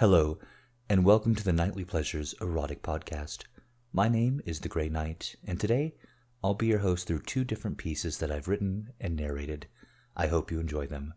[0.00, 0.40] Hello,
[0.88, 3.44] and welcome to the Nightly Pleasures Erotic Podcast.
[3.92, 5.94] My name is The Grey Knight, and today
[6.42, 9.68] I'll be your host through two different pieces that I've written and narrated.
[10.16, 11.14] I hope you enjoy them.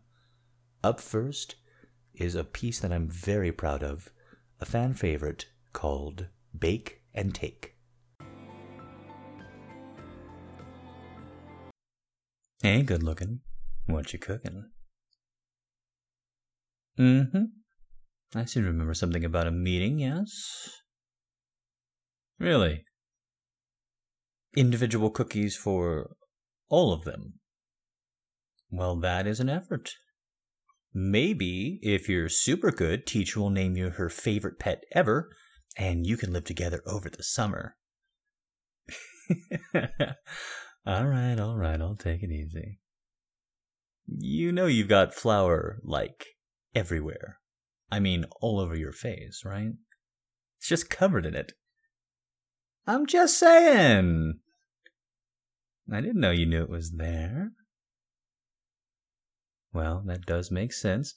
[0.84, 1.56] Up first
[2.14, 4.12] is a piece that I'm very proud of,
[4.60, 7.74] a fan favorite called Bake and Take.
[12.62, 13.40] Hey, good looking.
[13.86, 14.66] What you cooking?
[16.96, 17.57] Mm-hmm.
[18.34, 20.82] I seem to remember something about a meeting, yes?
[22.38, 22.84] Really?
[24.56, 26.10] Individual cookies for
[26.68, 27.34] all of them?
[28.70, 29.92] Well, that is an effort.
[30.92, 35.30] Maybe, if you're super good, teacher will name you her favorite pet ever,
[35.76, 37.76] and you can live together over the summer.
[40.86, 42.80] all right, all right, I'll take it easy.
[44.06, 46.24] You know you've got flour, like,
[46.74, 47.38] everywhere.
[47.90, 49.72] I mean, all over your face, right?
[50.58, 51.52] It's just covered in it.
[52.86, 54.40] I'm just saying.
[55.90, 57.52] I didn't know you knew it was there.
[59.72, 61.14] Well, that does make sense.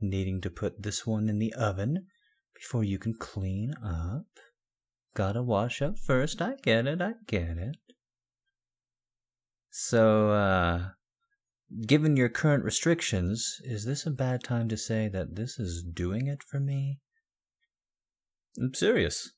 [0.00, 2.06] Needing to put this one in the oven
[2.54, 4.26] before you can clean up.
[5.14, 6.42] Gotta wash up first.
[6.42, 7.76] I get it, I get it.
[9.70, 10.88] So, uh,
[11.82, 16.26] given your current restrictions, is this a bad time to say that this is doing
[16.26, 17.00] it for me?
[18.58, 19.32] I'm serious.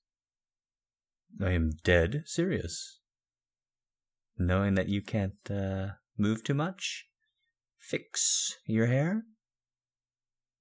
[1.41, 3.01] I am dead serious.
[4.39, 7.07] Knowing that you can't uh, move too much,
[7.79, 9.25] fix your hair,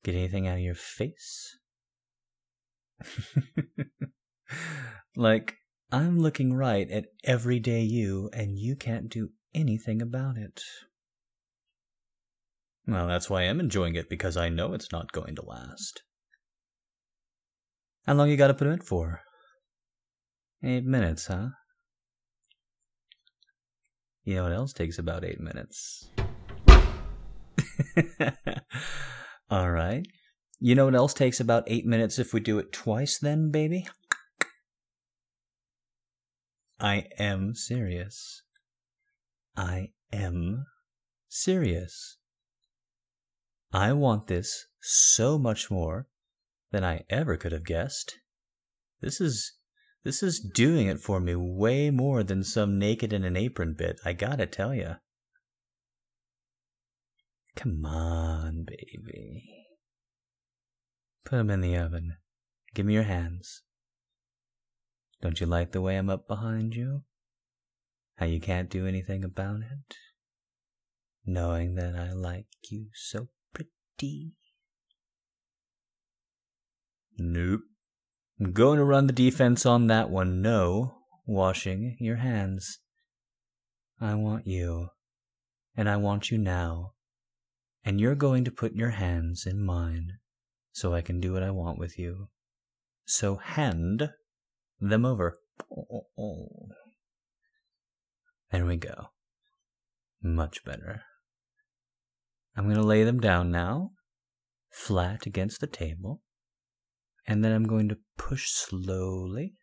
[0.04, 1.58] get anything out of your face.
[5.16, 5.56] like,
[5.92, 10.62] I'm looking right at everyday you, and you can't do anything about it.
[12.88, 16.04] Well, that's why I'm enjoying it, because I know it's not going to last.
[18.06, 19.22] How long you gotta put it for?
[20.64, 21.50] Eight minutes, huh?
[24.24, 26.10] You know what else takes about eight minutes?
[29.50, 30.06] All right.
[30.60, 33.88] You know what else takes about eight minutes if we do it twice, then, baby?
[36.80, 38.44] I am serious.
[39.56, 40.66] I am
[41.28, 42.18] serious.
[43.76, 46.08] I want this so much more
[46.72, 48.16] than I ever could have guessed.
[49.02, 49.58] This is
[50.06, 54.00] this is doing it for me way more than some naked in an apron bit,
[54.06, 54.96] I gotta tell ya.
[57.58, 59.68] Come on, baby.
[61.26, 62.16] Put 'em in the oven.
[62.74, 63.64] Give me your hands.
[65.22, 67.04] Don't you like the way I'm up behind you?
[68.20, 69.98] How you can't do anything about it?
[71.26, 73.28] Knowing that I like you so
[73.98, 74.34] pretty.
[77.18, 77.62] Nope.
[78.40, 80.42] I'm going to run the defense on that one.
[80.42, 82.80] No washing your hands.
[84.02, 84.90] I want you,
[85.78, 86.92] and I want you now,
[87.86, 90.18] and you're going to put your hands in mine
[90.74, 92.28] so I can do what I want with you.
[93.06, 94.10] So hand
[94.82, 95.38] them over.
[98.52, 99.12] There we go.
[100.22, 101.04] Much better.
[102.56, 103.92] I'm going to lay them down now,
[104.72, 106.22] flat against the table,
[107.28, 109.56] and then I'm going to push slowly.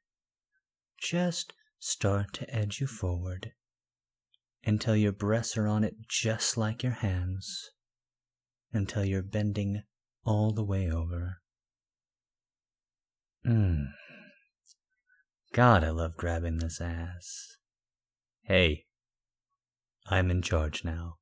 [1.00, 3.52] Just start to edge you forward
[4.64, 7.70] until your breasts are on it just like your hands,
[8.72, 9.82] until you're bending
[10.24, 11.38] all the way over.
[13.46, 13.86] Mmm.
[15.52, 17.56] God, I love grabbing this ass.
[18.42, 18.84] Hey,
[20.06, 21.16] I'm in charge now.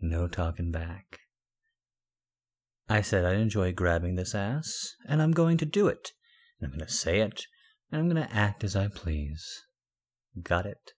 [0.00, 1.20] No talking back.
[2.88, 6.12] I said I'd enjoy grabbing this ass, and I'm going to do it.
[6.60, 7.42] And I'm going to say it,
[7.90, 9.64] and I'm going to act as I please.
[10.42, 10.92] Got it?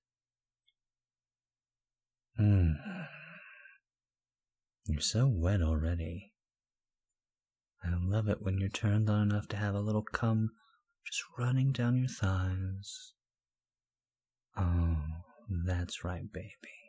[2.39, 2.75] Mmm.
[4.87, 6.33] You're so wet already.
[7.83, 10.51] I love it when you're turned on enough to have a little cum
[11.07, 13.13] just running down your thighs.
[14.57, 14.97] Oh,
[15.67, 16.80] that's right, baby.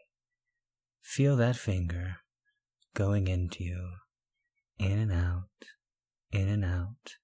[1.02, 2.18] Feel that finger
[2.94, 3.90] going into you,
[4.78, 5.50] in and out,
[6.32, 7.16] in and out.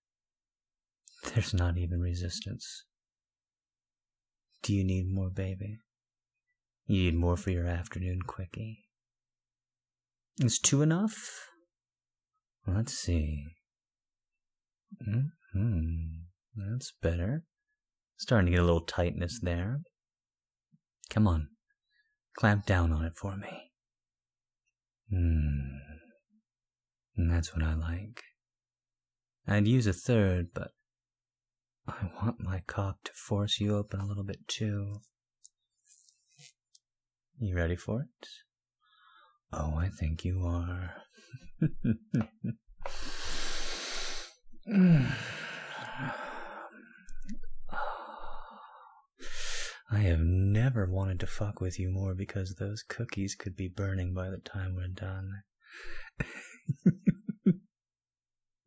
[1.33, 2.85] There's not even resistance.
[4.61, 5.79] Do you need more, baby?
[6.87, 8.85] You need more for your afternoon quickie.
[10.39, 11.49] Is two enough?
[12.65, 13.45] Let's see.
[15.03, 15.97] hmm
[16.55, 17.43] That's better.
[18.17, 19.81] Starting to get a little tightness there.
[21.09, 21.49] Come on.
[22.37, 23.66] Clamp down on it for me.
[25.09, 25.77] Hmm.
[27.15, 28.23] That's what I like.
[29.47, 30.71] I'd use a third, but
[31.87, 34.97] I want my cock to force you open a little bit too.
[37.39, 38.27] You ready for it?
[39.53, 40.95] Oh, I think you are.
[49.89, 54.13] I have never wanted to fuck with you more because those cookies could be burning
[54.13, 55.43] by the time we're done.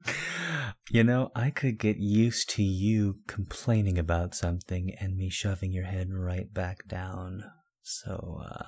[0.90, 5.84] you know, I could get used to you complaining about something and me shoving your
[5.84, 7.44] head right back down.
[7.82, 8.64] So, uh,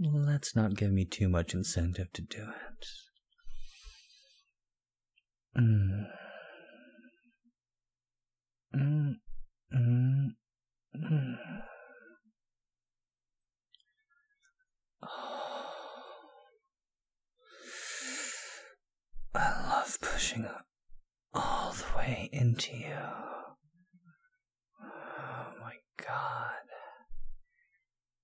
[0.00, 2.86] let's not give me too much incentive to do it.
[5.56, 6.06] Mm.
[8.74, 9.14] Mm.
[9.72, 10.28] Mm.
[19.34, 20.66] I love pushing up
[21.32, 22.96] all the way into you.
[24.82, 26.66] Oh my god.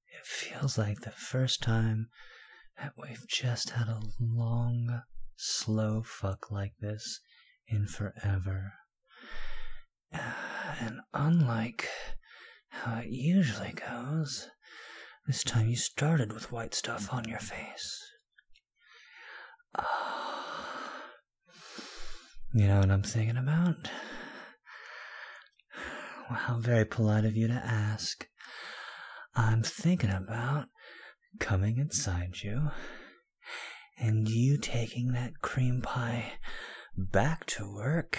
[0.08, 2.08] It feels like the first time
[2.78, 5.02] that we've just had a long,
[5.36, 7.20] slow fuck like this
[7.68, 8.72] in forever.
[10.78, 11.88] And unlike
[12.82, 14.48] how it usually goes,
[15.26, 18.02] this time you started with white stuff on your face.
[19.78, 20.36] Ah.
[22.54, 23.90] You know what I'm thinking about?
[26.28, 28.26] Well, how very polite of you to ask.
[29.34, 30.66] I'm thinking about
[31.38, 32.70] coming inside you
[33.98, 36.32] and you taking that cream pie
[36.96, 38.18] back to work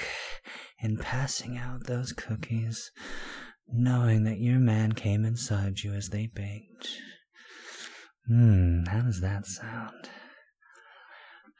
[0.79, 2.91] and passing out those cookies,
[3.71, 6.89] knowing that your man came inside you as they baked.
[8.27, 10.09] Hmm, how does that sound?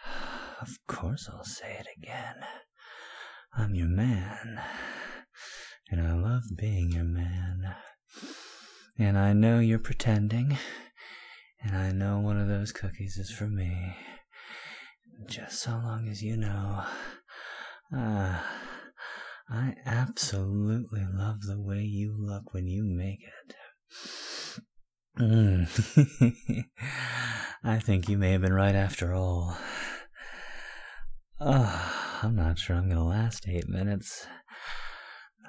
[0.60, 2.38] Of course I'll say it again.
[3.56, 4.60] I'm your man,
[5.92, 7.76] and I love being your man.
[8.98, 10.58] And I know you're pretending,
[11.62, 13.96] and I know one of those cookies is for me.
[15.28, 16.84] Just so long as you know,
[17.94, 18.44] ah,
[19.50, 23.56] I absolutely love the way you look when you make it.
[25.18, 26.66] Mm.
[27.64, 29.58] I think you may have been right after all.
[31.40, 34.28] Oh, I'm not sure I'm gonna last eight minutes.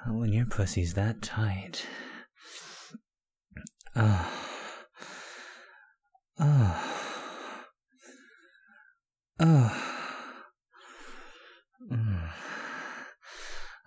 [0.07, 1.85] when your pussy's that tight.
[3.95, 4.31] Oh.
[6.39, 6.95] Oh.
[9.41, 9.88] Oh.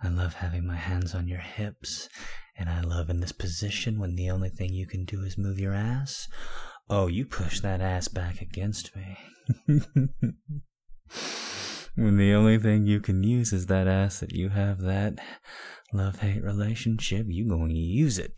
[0.03, 2.09] I love having my hands on your hips,
[2.57, 5.57] and I love in this position when the only thing you can do is move
[5.57, 6.27] your ass.
[6.89, 9.17] Oh, you push that ass back against me.
[11.95, 15.19] when the only thing you can use is that ass that you have that
[15.93, 18.33] love hate relationship, you going to use it.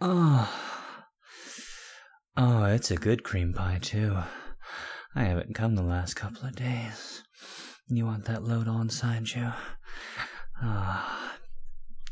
[0.00, 0.48] Oh.
[2.36, 4.16] Oh, it's a good cream pie, too.
[5.14, 7.22] I haven't come the last couple of days.
[7.88, 9.52] You want that load inside you?
[10.62, 11.36] Ah.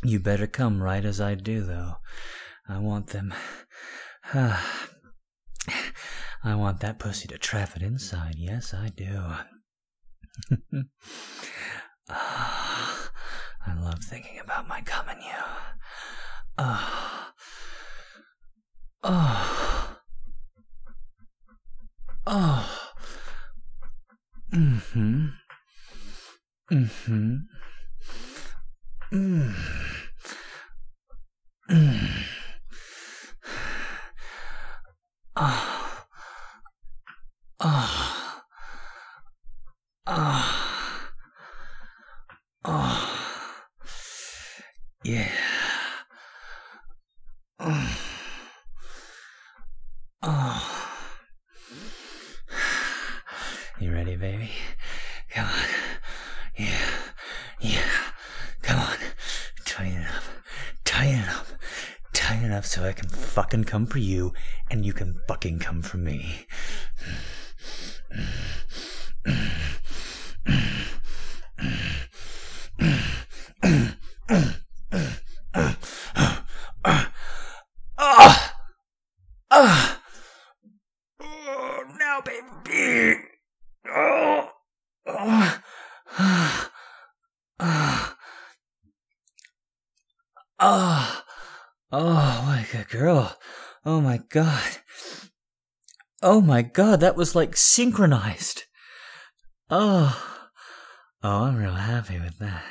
[0.05, 1.95] You better come right as I do, though.
[2.69, 3.33] I want them.
[4.35, 4.61] I
[6.45, 8.35] want that pussy to trap it inside.
[8.37, 9.33] Yes, I do.
[12.11, 13.11] ah.
[13.67, 15.43] I love thinking about my coming you.
[16.59, 17.18] Oh.
[19.03, 19.69] Oh.
[24.53, 25.27] Mm-hmm.
[26.73, 27.37] Mm-hmm.
[29.13, 29.55] Mm.
[31.71, 32.09] Mm.
[35.37, 36.07] Ah.
[37.61, 38.43] Ah.
[40.07, 41.11] Ah.
[42.65, 43.05] Ah.
[45.05, 45.29] Yeah.
[47.61, 47.89] Mm.
[50.23, 50.95] Oh.
[53.81, 54.51] You ready, baby?
[55.31, 55.53] Come on.
[56.57, 56.91] Yeah.
[57.61, 57.91] Yeah.
[58.63, 58.97] Come on.
[59.65, 60.23] Tighten it up.
[60.85, 61.47] Tighten it up.
[62.13, 63.09] Tighten it up so I can
[63.49, 64.31] fucking come for you
[64.71, 66.45] and you can fucking come for me.
[81.99, 83.17] Now, baby.
[83.89, 84.51] Oh.
[85.07, 85.61] Oh.
[86.19, 86.71] Ah.
[87.61, 88.15] Ah.
[90.61, 91.23] Oh,
[91.93, 93.37] oh, what a good girl.
[93.85, 94.79] Oh my god.
[96.23, 98.65] Oh my god, that was like synchronized.
[99.71, 100.21] Oh,
[101.23, 102.65] oh, I'm real happy with that.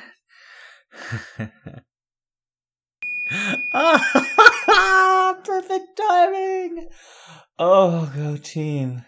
[3.72, 6.88] ah, perfect timing.
[7.58, 9.04] Oh, go team.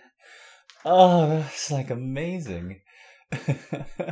[0.85, 2.81] Oh, that's like amazing.
[3.33, 3.59] I'm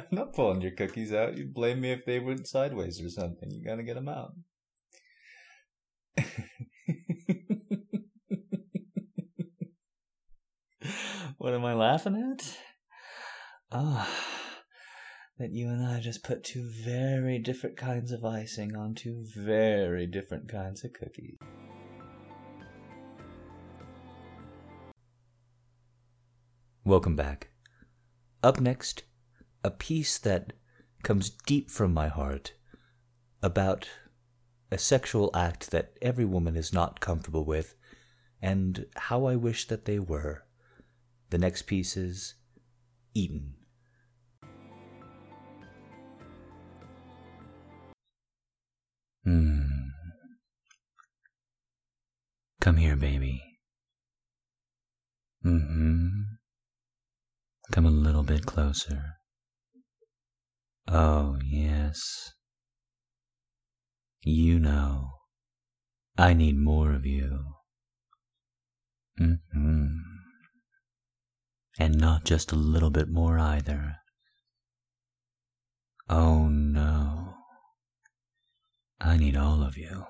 [0.12, 1.37] not pulling your cookies out.
[1.37, 3.50] You'd blame me if they went sideways or something.
[3.50, 4.35] You gotta get them out.
[11.38, 12.59] what am I laughing at?
[13.71, 14.09] Ah,
[15.38, 20.04] that you and I just put two very different kinds of icing on two very
[20.09, 21.37] different kinds of cookies.
[26.85, 27.50] Welcome back.
[28.42, 29.04] Up next,
[29.62, 30.54] a piece that
[31.04, 32.54] comes deep from my heart
[33.45, 33.88] about
[34.73, 37.76] a sexual act that every woman is not comfortable with
[38.42, 40.47] and how I wish that they were.
[41.30, 42.35] The next piece is
[43.14, 43.54] Eaten.
[49.25, 49.61] Hmm.
[52.61, 53.42] Come here, baby.
[55.44, 56.08] Mm-hmm.
[57.73, 59.02] Come a little bit closer.
[60.90, 62.32] Oh, yes.
[64.23, 65.11] You know,
[66.16, 67.44] I need more of you.
[69.20, 70.17] Mm-hmm.
[71.78, 73.97] And not just a little bit more either.
[76.08, 77.35] Oh no.
[79.00, 80.04] I need all of you.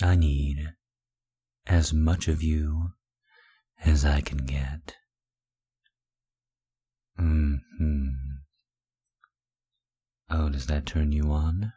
[0.00, 0.72] I need
[1.66, 2.92] as much of you
[3.84, 4.94] as I can get.
[7.18, 7.56] Hmm.
[10.30, 11.72] Oh, does that turn you on?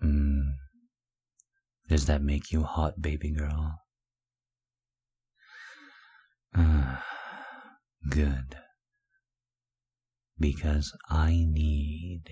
[0.00, 0.50] Hmm.
[1.88, 3.80] Does that make you hot, baby girl?
[6.58, 6.96] Uh,
[8.08, 8.56] good.
[10.38, 12.30] Because I need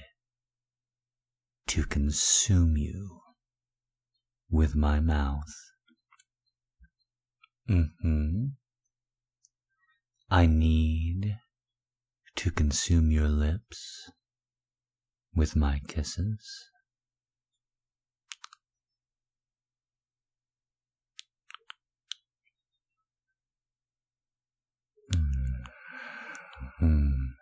[1.66, 3.20] to consume you
[4.50, 5.52] with my mouth.
[7.68, 8.44] Mm-hmm.
[10.30, 11.36] I need
[12.36, 14.10] to consume your lips
[15.34, 16.70] with my kisses.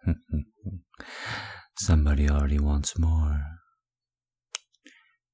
[1.79, 3.41] Somebody already wants more,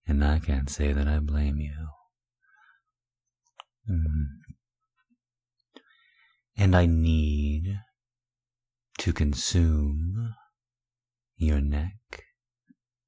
[0.07, 1.89] and I can't say that I blame you.
[3.91, 4.39] Mm
[6.59, 7.79] and I need
[8.99, 10.35] to consume
[11.37, 12.25] your neck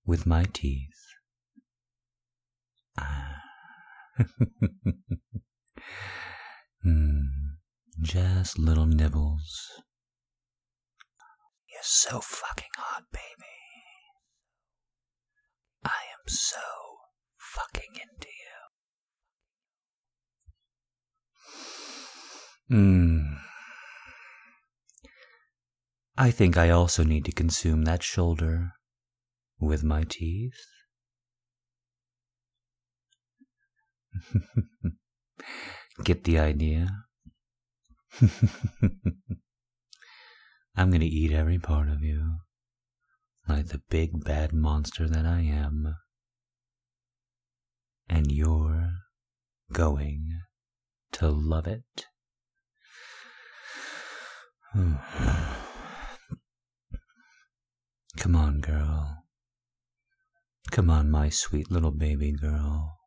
[0.07, 1.03] with my teeth.
[2.97, 3.43] Ah.
[6.87, 7.23] mm,
[8.01, 9.83] just little nibbles.
[11.81, 13.23] You're so fucking hot, baby.
[15.83, 16.59] I am so
[17.39, 18.29] fucking into
[22.69, 22.77] you.
[22.77, 23.21] Hmm.
[26.19, 28.73] I think I also need to consume that shoulder
[29.59, 30.61] with my teeth.
[36.05, 37.05] Get the idea?
[40.77, 42.37] I'm going to eat every part of you,
[43.49, 45.97] like the big bad monster that I am.
[48.09, 48.93] And you're
[49.73, 50.41] going
[51.13, 52.07] to love it.
[58.17, 59.25] Come on, girl.
[60.71, 62.99] Come on, my sweet little baby girl.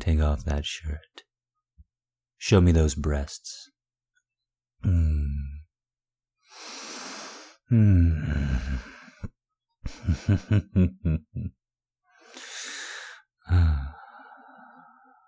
[0.00, 1.24] Take off that shirt.
[2.38, 3.70] Show me those breasts.
[4.82, 5.24] Hmm.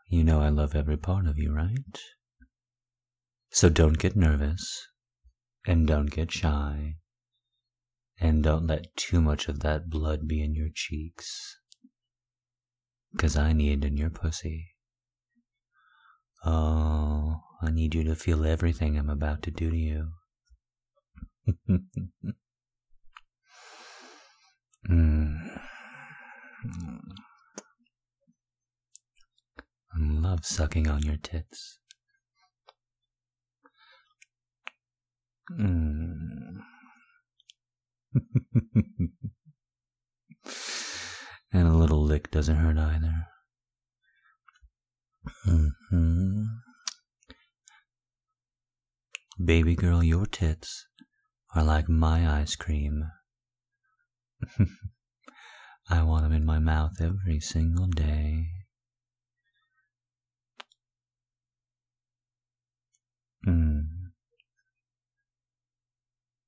[0.09, 1.99] you know I love every part of you, right?
[3.51, 4.89] So don't get nervous
[5.67, 6.97] and don't get shy.
[8.19, 11.57] And don't let too much of that blood be in your cheeks.
[13.17, 14.70] Cause I need in your pussy.
[16.45, 20.09] Oh, I need you to feel everything I'm about to do to you.
[24.91, 25.37] mm.
[29.93, 31.79] I love sucking on your tits.
[35.59, 36.61] Mm.
[41.53, 43.27] And a little lick doesn't hurt either.
[45.47, 46.43] Mm-hmm.
[49.43, 50.87] Baby girl, your tits
[51.55, 53.05] are like my ice cream.
[55.91, 58.47] I want them in my mouth every single day.
[63.47, 63.83] Mm.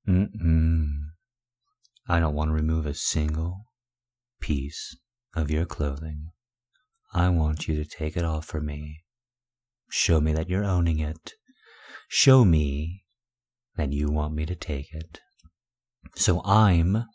[0.07, 0.87] Mm-mm.
[2.07, 3.65] I don't want to remove a single
[4.39, 4.95] piece
[5.35, 6.32] of your clothing.
[7.13, 9.03] I want you to take it off for me.
[9.89, 11.33] Show me that you're owning it.
[12.07, 13.03] Show me
[13.75, 15.19] that you want me to take it.
[16.15, 17.05] So I'm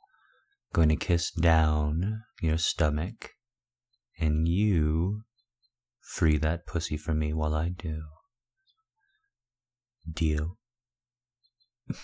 [0.72, 3.32] going to kiss down your stomach,
[4.20, 5.22] and you
[6.00, 8.02] free that pussy from me while I do.
[10.10, 10.58] Deal?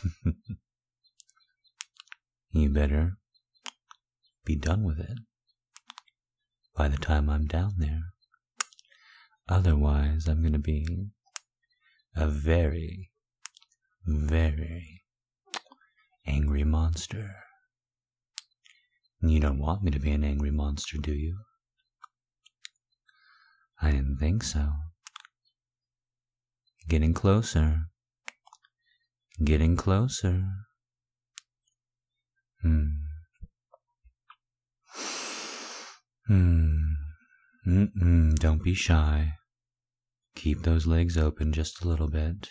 [2.50, 3.12] you better
[4.44, 5.18] be done with it
[6.76, 8.12] by the time I'm down there.
[9.48, 10.86] Otherwise, I'm going to be
[12.16, 13.10] a very,
[14.06, 15.02] very
[16.26, 17.36] angry monster.
[19.20, 21.38] You don't want me to be an angry monster, do you?
[23.80, 24.68] I didn't think so.
[26.88, 27.86] Getting closer.
[29.42, 30.44] Getting closer.
[32.62, 33.03] Hmm.
[36.26, 36.94] Hmm.
[37.66, 39.34] Mm-mm, don't be shy.
[40.34, 42.50] Keep those legs open just a little bit.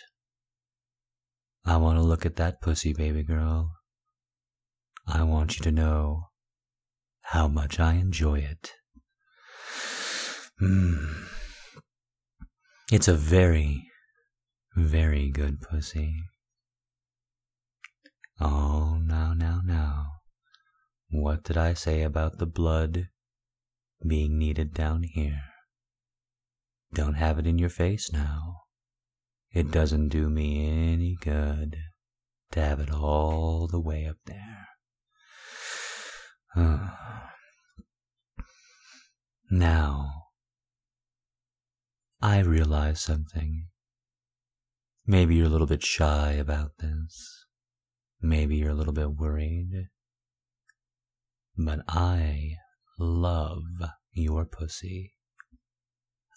[1.64, 3.72] I want to look at that pussy, baby girl.
[5.06, 6.28] I want you to know
[7.22, 8.72] how much I enjoy it.
[10.60, 11.26] Mm.
[12.92, 13.88] It's a very,
[14.76, 16.14] very good pussy.
[18.40, 20.06] Oh, now, now, now.
[21.10, 23.08] What did I say about the blood
[24.06, 25.42] being needed down here?
[26.92, 28.62] Don't have it in your face now.
[29.52, 31.76] It doesn't do me any good
[32.52, 34.68] to have it all the way up there.
[39.50, 40.10] now,
[42.20, 43.66] I realize something.
[45.06, 47.44] Maybe you're a little bit shy about this.
[48.20, 49.88] Maybe you're a little bit worried.
[51.56, 52.56] But I
[52.98, 53.64] love
[54.12, 55.14] your pussy.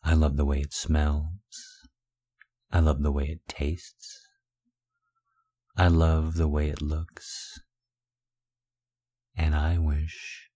[0.04, 1.88] I love the way it smells.
[2.72, 4.22] I love the way it tastes.
[5.76, 7.60] I love the way it looks.
[9.36, 10.50] And I wish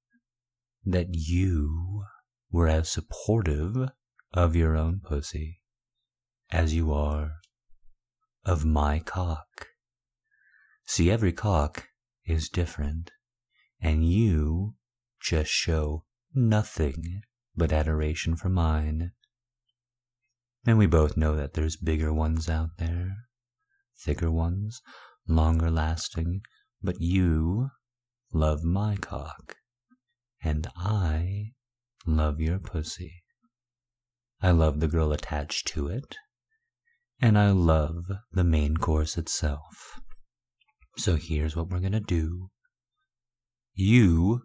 [0.83, 2.03] that you
[2.51, 3.89] were as supportive
[4.33, 5.61] of your own pussy
[6.49, 7.33] as you are
[8.43, 9.67] of my cock.
[10.85, 11.87] See, every cock
[12.25, 13.11] is different,
[13.79, 14.75] and you
[15.21, 17.21] just show nothing
[17.55, 19.11] but adoration for mine.
[20.65, 23.15] And we both know that there's bigger ones out there,
[23.99, 24.81] thicker ones,
[25.27, 26.41] longer lasting,
[26.81, 27.69] but you
[28.33, 29.57] love my cock,
[30.43, 31.51] and I
[32.05, 33.23] love your pussy.
[34.41, 36.17] I love the girl attached to it,
[37.19, 39.99] and I love the main course itself.
[40.97, 42.49] So here's what we're gonna do.
[43.73, 44.41] You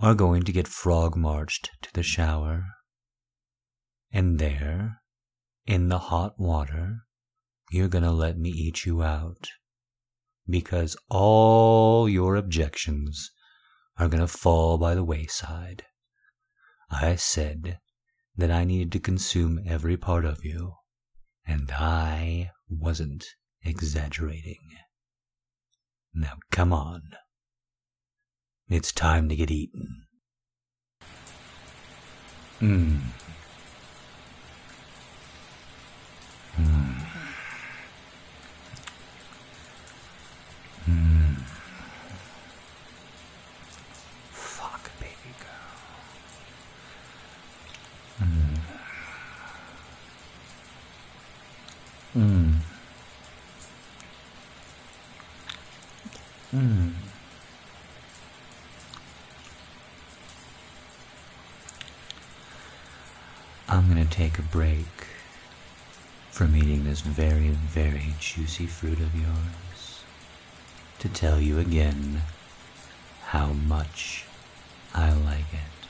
[0.00, 2.64] are going to get frog marched to the shower,
[4.12, 5.02] and there,
[5.66, 7.00] in the hot water,
[7.70, 9.50] you're gonna let me eat you out
[10.48, 13.30] because all your objections
[13.98, 15.84] are to fall by the wayside.
[16.90, 17.78] I said
[18.36, 20.74] that I needed to consume every part of you,
[21.46, 23.26] and I wasn't
[23.62, 24.58] exaggerating.
[26.14, 27.02] Now come on.
[28.70, 30.04] It's time to get eaten.
[32.62, 33.00] Mmm.
[36.56, 36.94] Mmm.
[40.88, 41.34] Mm.
[44.30, 45.88] Fuck, baby girl.
[48.22, 48.60] Mm.
[52.16, 52.54] Mm.
[56.54, 56.92] Mm.
[63.68, 65.06] I'm gonna take a break
[66.30, 70.02] from eating this very, very juicy fruit of yours
[70.98, 72.20] to tell you again
[73.28, 74.26] how much
[74.94, 75.88] I like it.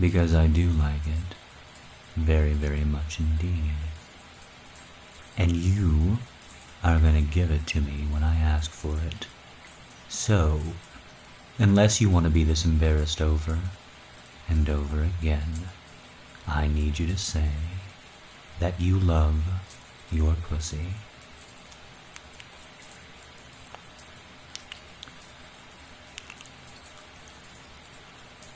[0.00, 1.36] Because I do like it
[2.16, 3.76] very, very much indeed.
[5.36, 6.16] And you
[6.82, 9.26] are going to give it to me when I ask for it.
[10.08, 10.62] So,
[11.58, 13.58] unless you want to be this embarrassed over,
[14.48, 15.68] and over again,
[16.46, 17.50] I need you to say
[18.60, 19.42] that you love
[20.10, 20.94] your pussy.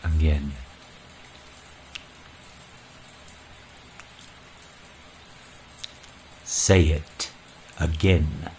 [0.05, 0.53] Again.
[6.44, 7.31] Say it
[7.79, 8.51] again.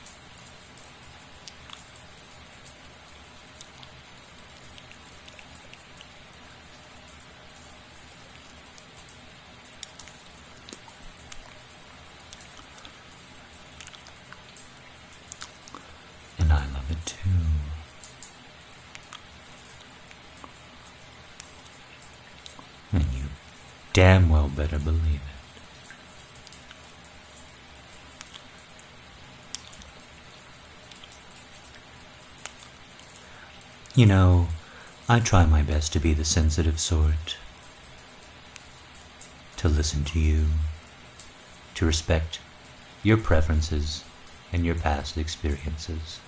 [16.39, 17.17] And I love it too.
[22.93, 23.25] And you
[23.93, 25.21] damn well better believe it.
[33.97, 34.49] You know,
[35.10, 37.36] I try my best to be the sensitive sort.
[39.55, 40.49] To listen to you.
[41.73, 42.39] To respect
[43.01, 44.03] your preferences
[44.53, 46.19] and your past experiences.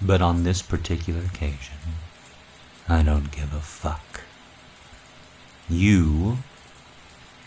[0.00, 1.74] But on this particular occasion,
[2.88, 4.20] I don't give a fuck.
[5.68, 6.38] You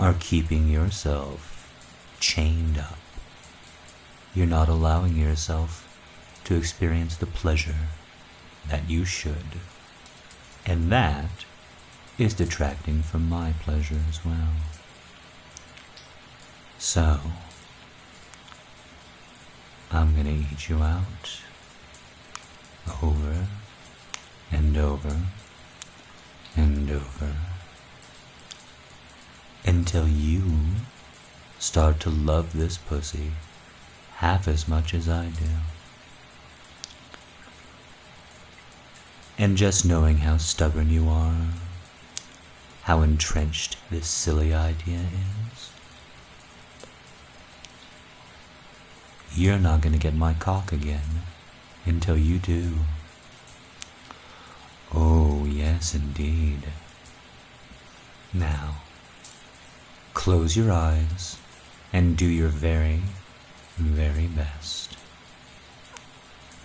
[0.01, 1.71] are keeping yourself
[2.19, 2.99] chained up.
[4.36, 5.88] You're not allowing yourself
[6.43, 7.88] to experience the pleasure
[8.67, 9.60] that you should.
[10.65, 11.45] And that
[12.17, 14.50] is detracting from my pleasure as well.
[16.78, 17.19] So,
[19.91, 21.41] I'm gonna eat you out
[23.04, 23.47] over
[24.52, 25.21] and over
[26.56, 27.36] and over
[29.65, 30.43] until you
[31.60, 33.32] start to love this pussy
[34.15, 35.70] half as much as I do.
[39.41, 41.47] And just knowing how stubborn you are,
[42.84, 45.71] how entrenched this silly idea is,
[49.34, 51.23] you're not going to get my cock again
[51.88, 52.71] until you do.
[54.93, 56.67] Oh, yes, indeed.
[58.36, 58.82] Now,
[60.13, 61.39] close your eyes
[61.91, 63.01] and do your very,
[63.75, 64.95] very best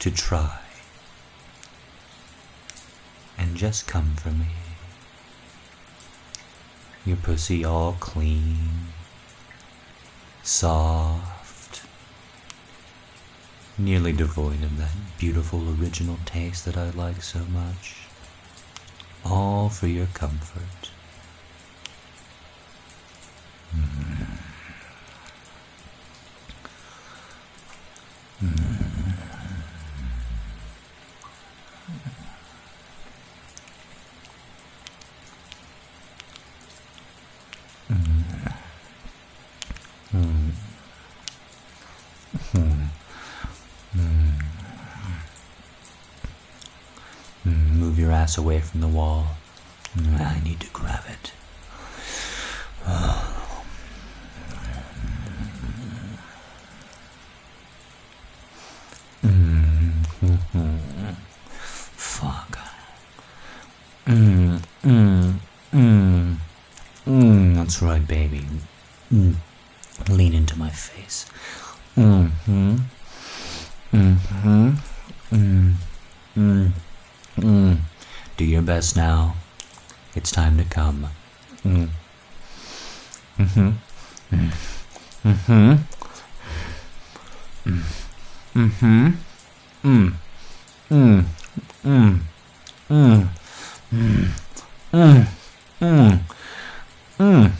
[0.00, 0.65] to try
[3.38, 4.46] and just come for me.
[7.04, 8.88] Your pussy all clean,
[10.42, 11.82] soft,
[13.78, 18.06] nearly devoid of that beautiful original taste that I like so much.
[19.24, 20.90] All for your comfort.
[23.74, 24.26] Mm.
[28.42, 28.86] Mm.
[48.34, 49.28] Away from the wall.
[50.18, 51.32] I need to grab it.
[61.96, 62.58] Fuck.
[64.06, 65.34] Mm, mm,
[65.72, 66.36] mm,
[67.06, 68.44] mm, that's right, baby.
[69.10, 69.36] Mm.
[70.10, 71.26] Lean into my face.
[71.96, 72.76] Mm-hmm.
[73.92, 74.70] Mm-hmm.
[75.32, 75.72] Mm.
[76.36, 76.72] Mm.
[77.38, 77.78] Mm.
[78.86, 79.34] Best now.
[80.14, 81.08] It's time to come.
[81.64, 81.88] Mm.
[83.36, 83.70] Mm-hmm.
[84.30, 84.52] Mm.
[85.24, 85.72] Mm-hmm.
[87.66, 87.82] Mm.
[88.54, 89.08] Mm-hmm.
[89.82, 90.14] Mm.
[90.88, 91.24] Mm.
[91.84, 92.20] Mm.
[92.88, 93.28] Mm.
[93.90, 94.28] Mm.
[94.92, 95.26] Mm.
[95.80, 96.20] Mm.
[97.18, 97.52] Mm.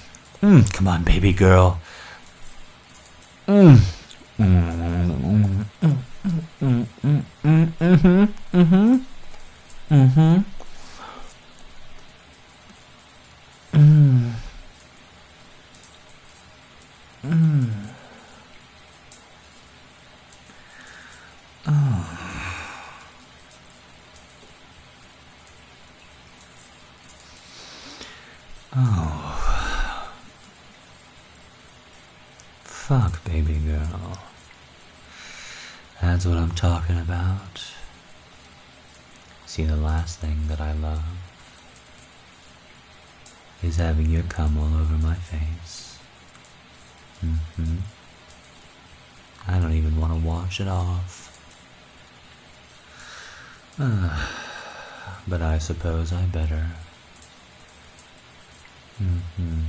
[0.42, 0.72] Mm.
[0.74, 1.80] Come on, baby girl.
[3.48, 3.78] Mm.
[4.38, 4.62] Mm.
[5.18, 5.66] Mm.
[5.82, 5.96] Mm.
[6.62, 6.86] Mm.
[7.02, 7.72] Mm.
[7.80, 8.24] Mm-hmm.
[8.56, 8.94] Mm-hmm.
[9.90, 10.42] Mm-hmm.
[13.76, 14.32] Mm.
[17.22, 17.70] Mm.
[21.68, 21.72] Oh.
[28.74, 30.12] Oh.
[32.64, 34.18] Fuck, baby girl.
[36.00, 37.62] That's what I'm talking about.
[39.45, 41.05] See, the last thing that I love
[43.62, 45.99] is having your cum all over my face.
[47.25, 47.77] Mm-hmm.
[49.49, 51.33] I don't even want to wash it off.
[55.29, 56.69] but I suppose I better.
[59.03, 59.61] Mm-hmm.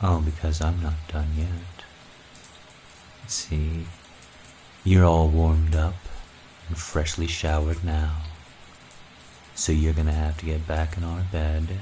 [0.00, 1.84] Oh, because I'm not done yet.
[3.26, 3.84] See,
[4.88, 5.96] you're all warmed up
[6.66, 8.22] and freshly showered now.
[9.54, 11.80] So you're gonna have to get back in our bed,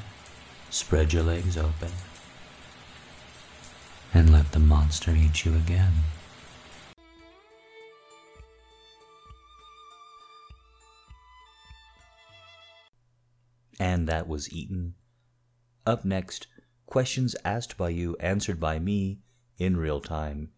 [0.70, 1.92] spread your legs open,
[4.12, 5.92] and let the monster eat you again.
[13.78, 14.94] And that was eaten.
[15.86, 16.48] Up next,
[16.86, 19.20] questions asked by you, answered by me
[19.58, 20.50] in real time.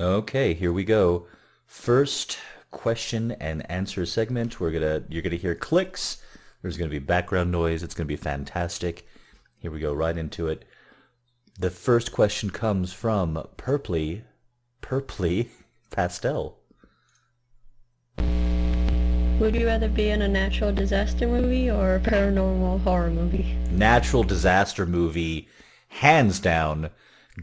[0.00, 1.26] Okay, here we go.
[1.66, 2.38] First
[2.70, 4.60] question and answer segment.
[4.60, 6.22] We're gonna you're gonna hear clicks.
[6.62, 7.82] There's gonna be background noise.
[7.82, 9.08] It's gonna be fantastic.
[9.58, 10.64] Here we go, right into it.
[11.58, 14.22] The first question comes from Purply
[14.80, 15.50] Purply
[15.90, 16.58] Pastel.
[19.40, 23.56] Would you rather be in a natural disaster movie or a paranormal horror movie?
[23.70, 25.48] Natural disaster movie,
[25.88, 26.90] hands down.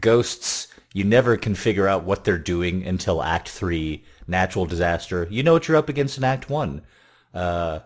[0.00, 4.02] Ghosts, you never can figure out what they're doing until Act 3.
[4.26, 6.80] Natural disaster, you know what you're up against in Act 1.
[7.34, 7.80] Uh,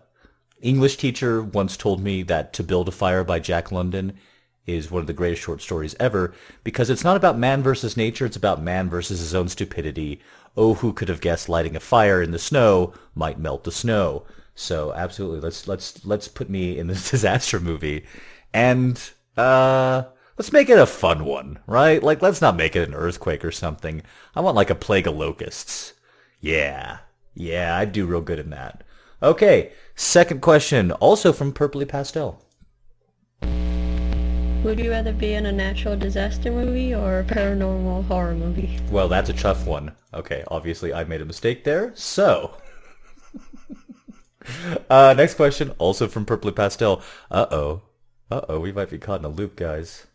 [0.61, 4.13] English teacher once told me that To Build a Fire by Jack London
[4.65, 8.27] is one of the greatest short stories ever because it's not about man versus nature,
[8.27, 10.21] it's about man versus his own stupidity.
[10.57, 14.25] Oh, who could have guessed lighting a fire in the snow might melt the snow?
[14.55, 18.05] So absolutely, let's let's let's put me in this disaster movie,
[18.55, 19.03] and
[19.37, 20.05] uh,
[20.41, 22.03] let's make it a fun one, right?
[22.03, 24.01] Like let's not make it an earthquake or something.
[24.35, 25.93] I want like a plague of locusts.
[26.41, 27.01] Yeah,
[27.35, 28.83] yeah, I'd do real good in that.
[29.23, 32.43] Okay, second question, also from Purpley Pastel.
[33.43, 38.79] Would you rather be in a natural disaster movie or a paranormal horror movie?
[38.91, 39.95] Well, that's a tough one.
[40.15, 41.93] Okay, obviously I made a mistake there.
[41.95, 42.57] So,
[44.89, 47.03] uh, next question, also from Purpley Pastel.
[47.31, 47.83] Uh-oh.
[48.31, 50.07] Uh-oh, we might be caught in a loop, guys.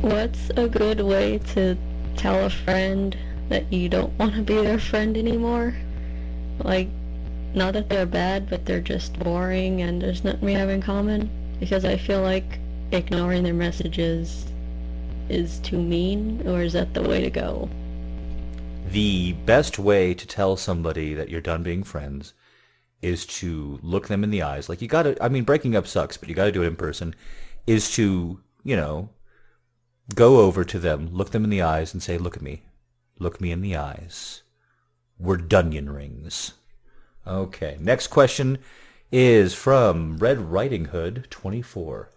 [0.00, 1.76] What's a good way to
[2.16, 3.16] tell a friend
[3.48, 5.74] that you don't want to be their friend anymore?
[6.60, 6.88] Like,
[7.52, 11.28] not that they're bad, but they're just boring and there's nothing we have in common?
[11.58, 12.60] Because I feel like
[12.92, 14.46] ignoring their messages
[15.28, 17.68] is too mean, or is that the way to go?
[18.90, 22.34] The best way to tell somebody that you're done being friends
[23.02, 24.68] is to look them in the eyes.
[24.68, 27.16] Like you gotta, I mean, breaking up sucks, but you gotta do it in person.
[27.66, 29.08] Is to, you know,
[30.14, 32.64] go over to them, look them in the eyes and say, look at me.
[33.18, 34.42] Look me in the eyes.
[35.18, 36.52] We're Dunyan rings.
[37.26, 38.58] Okay, next question
[39.10, 42.10] is from Red Riding Hood 24.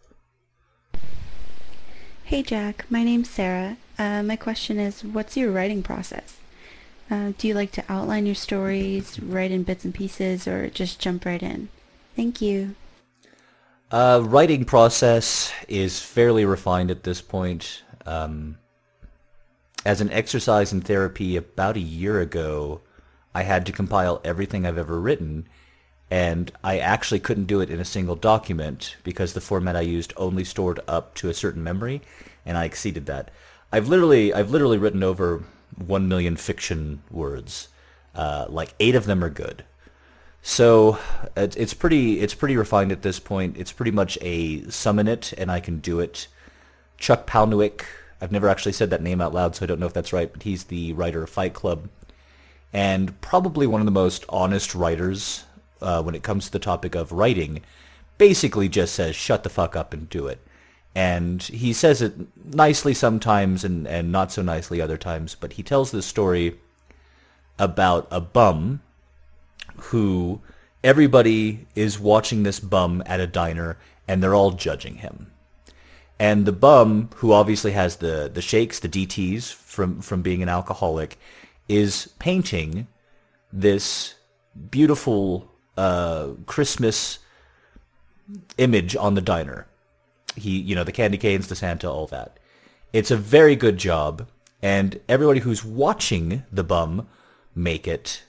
[2.26, 3.78] Hey Jack, my name's Sarah.
[3.98, 6.38] Uh, my question is, what's your writing process?
[7.10, 11.00] Uh, do you like to outline your stories, write in bits and pieces, or just
[11.00, 11.70] jump right in?
[12.14, 12.76] Thank you.
[13.92, 17.84] Uh, writing process is fairly refined at this point.
[18.06, 18.58] Um,
[19.86, 22.82] as an exercise in therapy about a year ago,
[23.36, 25.48] I had to compile everything I've ever written
[26.12, 30.14] and I actually couldn't do it in a single document because the format I used
[30.18, 32.02] only stored up to a certain memory,
[32.46, 33.32] and I exceeded that.
[33.72, 35.42] I've literally I've literally written over
[35.78, 37.70] one million fiction words.
[38.14, 39.64] Uh, like eight of them are good.
[40.42, 40.98] So
[41.36, 43.58] it's, pretty it's pretty refined at this point.
[43.58, 46.28] It's pretty much a summon it and I can do it.
[46.98, 47.84] Chuck Palahniuk.
[48.20, 50.32] I've never actually said that name out loud, so I don't know if that's right,
[50.32, 51.90] but he's the writer of Fight Club,
[52.72, 55.46] and probably one of the most honest writers
[55.82, 57.64] uh, when it comes to the topic of writing,
[58.20, 60.40] basically just says, shut the fuck up and do it.
[60.94, 62.14] And he says it
[62.54, 66.60] nicely sometimes and, and not so nicely other times, but he tells this story
[67.58, 68.82] about a bum
[69.86, 70.42] who
[70.84, 75.32] everybody is watching this bum at a diner and they're all judging him.
[76.20, 80.50] And the bum, who obviously has the, the shakes, the DTs from, from being an
[80.50, 81.18] alcoholic,
[81.68, 82.88] is painting
[83.52, 84.16] this
[84.70, 87.20] beautiful uh, Christmas
[88.58, 89.66] image on the diner.
[90.36, 92.38] He, you know, the candy canes, the Santa, all that.
[92.94, 94.28] It's a very good job,
[94.62, 97.08] and everybody who's watching the bum
[97.56, 98.24] make it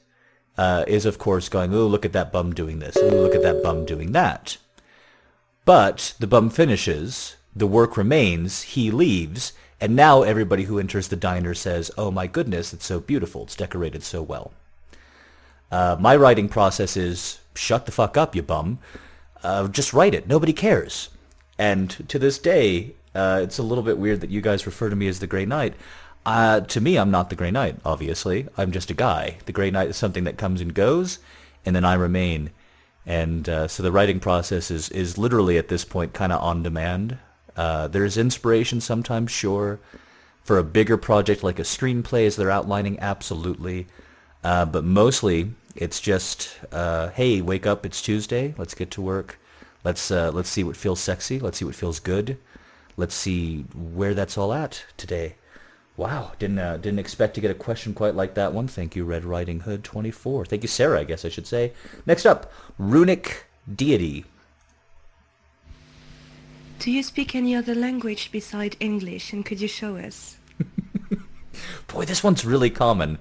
[0.57, 2.97] uh, is, of course, going, "Oh, look at that bum doing this!
[2.97, 4.59] Oh, look at that bum doing that!"
[5.65, 11.17] But the bum finishes, the work remains, he leaves, and now everybody who enters the
[11.17, 13.45] diner says, "Oh my goodness, it's so beautiful!
[13.45, 14.53] It's decorated so well."
[15.71, 18.79] Uh, my writing process is shut the fuck up, you bum.
[19.43, 20.29] Uh, just write it.
[20.29, 21.09] Nobody cares.
[21.59, 24.97] And to this day, uh, it's a little bit weird that you guys refer to
[24.97, 25.75] me as the Grey Knight.
[26.25, 28.47] Uh, to me, I'm not the Grey Knight, obviously.
[28.57, 29.39] I'm just a guy.
[29.47, 31.19] The Grey Knight is something that comes and goes.
[31.65, 32.51] and then I remain.
[33.07, 36.63] And uh, so the writing process is, is literally at this point kind of on
[36.63, 37.19] demand.
[37.57, 39.81] Uh, there's inspiration sometimes, sure.
[40.45, 43.87] For a bigger project like a screenplay, as they're outlining, absolutely.
[44.43, 49.39] Uh, but mostly, it's just, uh, hey, wake up, it's Tuesday, let's get to work.
[49.85, 51.41] Let's uh, let's see what feels sexy.
[51.41, 52.39] Let's see what feels good.
[52.97, 55.35] Let's see where that's all at today.
[55.97, 58.67] Wow, didn't uh, didn't expect to get a question quite like that one.
[58.67, 60.47] Thank you, Red Riding Hood 24.
[60.47, 61.01] Thank you, Sarah.
[61.01, 61.73] I guess I should say.
[62.07, 64.25] Next up, Runic Deity.
[66.79, 70.39] Do you speak any other language beside English, and could you show us?
[71.87, 73.19] Boy, this one's really common.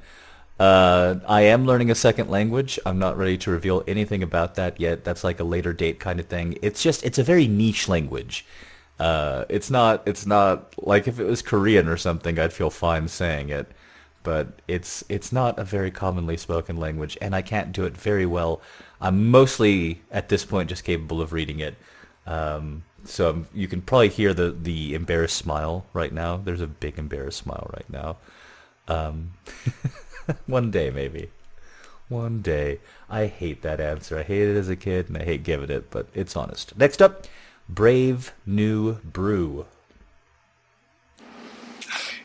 [0.59, 2.79] Uh, I am learning a second language.
[2.85, 5.03] I'm not ready to reveal anything about that yet.
[5.03, 6.57] That's like a later date kind of thing.
[6.61, 8.45] It's just it's a very niche language.
[8.99, 13.07] Uh, it's not it's not like if it was Korean or something, I'd feel fine
[13.07, 13.71] saying it.
[14.23, 18.25] But it's it's not a very commonly spoken language, and I can't do it very
[18.25, 18.61] well.
[18.99, 21.75] I'm mostly at this point just capable of reading it.
[22.27, 26.37] Um, so you can probably hear the the embarrassed smile right now.
[26.37, 28.17] There's a big embarrassed smile right now.
[28.87, 29.31] Um,
[30.45, 31.31] One day, maybe.
[32.09, 32.79] One day.
[33.09, 34.19] I hate that answer.
[34.19, 36.77] I hated it as a kid, and I hate giving it, but it's honest.
[36.77, 37.25] Next up,
[37.73, 39.65] Brave New Brew.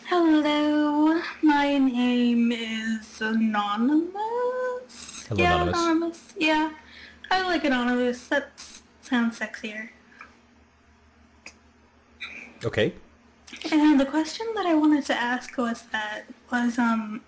[0.08, 4.10] Hello, my name is Anonymous.
[5.28, 5.78] Hello, yeah, Anonymous.
[5.78, 6.34] Anonymous.
[6.36, 6.72] Yeah,
[7.30, 8.26] I like Anonymous.
[8.26, 8.48] That
[9.00, 9.90] sounds sexier.
[12.64, 12.94] Okay.
[13.70, 17.20] And the question that I wanted to ask was that was um,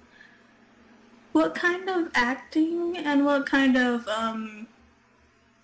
[1.31, 4.66] what kind of acting and what kind of um,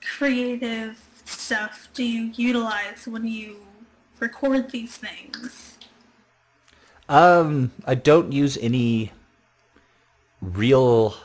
[0.01, 3.67] creative stuff do you utilize when you
[4.21, 5.79] record these things?
[7.09, 9.13] Um, I don't use any
[10.41, 11.17] real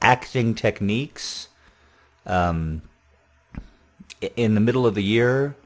[0.00, 1.48] acting techniques.
[2.26, 2.82] Um,
[4.36, 5.56] in the middle of the year,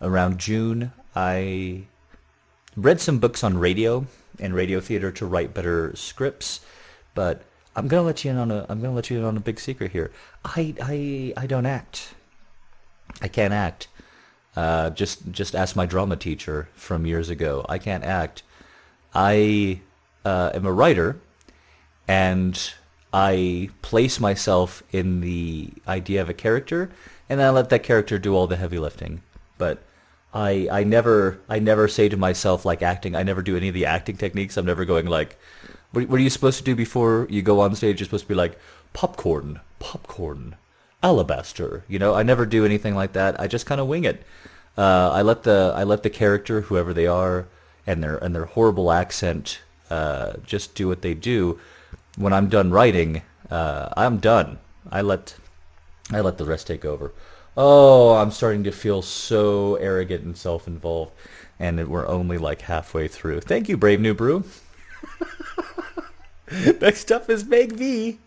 [0.00, 1.84] around June, I
[2.76, 4.06] read some books on radio
[4.38, 6.60] and radio theater to write better scripts,
[7.14, 7.42] but
[7.76, 9.60] I'm gonna let you in on a I'm gonna let you in on a big
[9.60, 10.10] secret here.
[10.44, 12.14] I I I don't act.
[13.20, 13.88] I can't act.
[14.56, 17.64] Uh, just just ask my drama teacher from years ago.
[17.68, 18.42] I can't act.
[19.14, 19.80] I
[20.24, 21.20] uh, am a writer,
[22.08, 22.72] and
[23.12, 26.90] I place myself in the idea of a character,
[27.28, 29.22] and I let that character do all the heavy lifting.
[29.58, 29.82] But
[30.34, 33.14] I I never I never say to myself like acting.
[33.14, 34.56] I never do any of the acting techniques.
[34.56, 35.38] I'm never going like,
[35.92, 38.00] what, what are you supposed to do before you go on stage?
[38.00, 38.58] You're supposed to be like
[38.92, 40.56] popcorn, popcorn,
[41.02, 41.84] alabaster.
[41.88, 43.40] You know, I never do anything like that.
[43.40, 44.22] I just kind of wing it.
[44.76, 47.46] Uh, I let the I let the character, whoever they are,
[47.86, 49.60] and their and their horrible accent,
[49.90, 51.58] uh, just do what they do.
[52.16, 54.58] When I'm done writing, uh, I'm done.
[54.90, 55.34] I let
[56.12, 57.12] I let the rest take over.
[57.56, 61.12] Oh, I'm starting to feel so arrogant and self-involved,
[61.58, 63.40] and we're only like halfway through.
[63.40, 64.44] Thank you, Brave New Brew.
[66.80, 68.18] Next up is Meg V.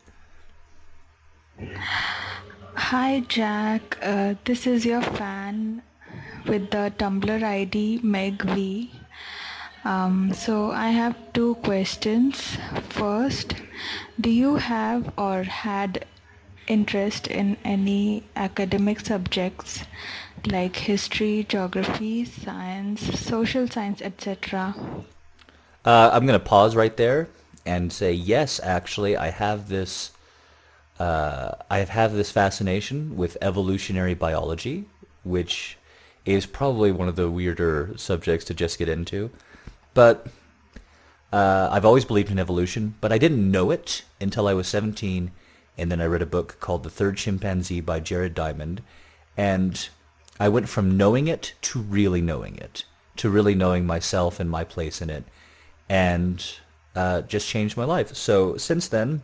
[2.75, 5.83] Hi Jack, uh, this is your fan
[6.47, 8.91] with the Tumblr ID Meg V.
[9.85, 12.57] Um, so I have two questions.
[12.89, 13.53] First,
[14.19, 16.05] do you have or had
[16.67, 19.83] interest in any academic subjects
[20.47, 24.73] like history, geography, science, social science, etc.?
[25.85, 27.29] Uh, I'm going to pause right there
[27.65, 28.59] and say yes.
[28.63, 30.11] Actually, I have this.
[30.99, 34.85] Uh, I have had this fascination with evolutionary biology,
[35.23, 35.77] which
[36.25, 39.31] is probably one of the weirder subjects to just get into.
[39.93, 40.27] But
[41.31, 45.31] uh, I've always believed in evolution, but I didn't know it until I was 17,
[45.77, 48.81] and then I read a book called The Third Chimpanzee by Jared Diamond,
[49.35, 49.89] and
[50.39, 52.85] I went from knowing it to really knowing it,
[53.17, 55.25] to really knowing myself and my place in it,
[55.89, 56.45] and
[56.95, 58.15] uh, just changed my life.
[58.15, 59.23] So since then,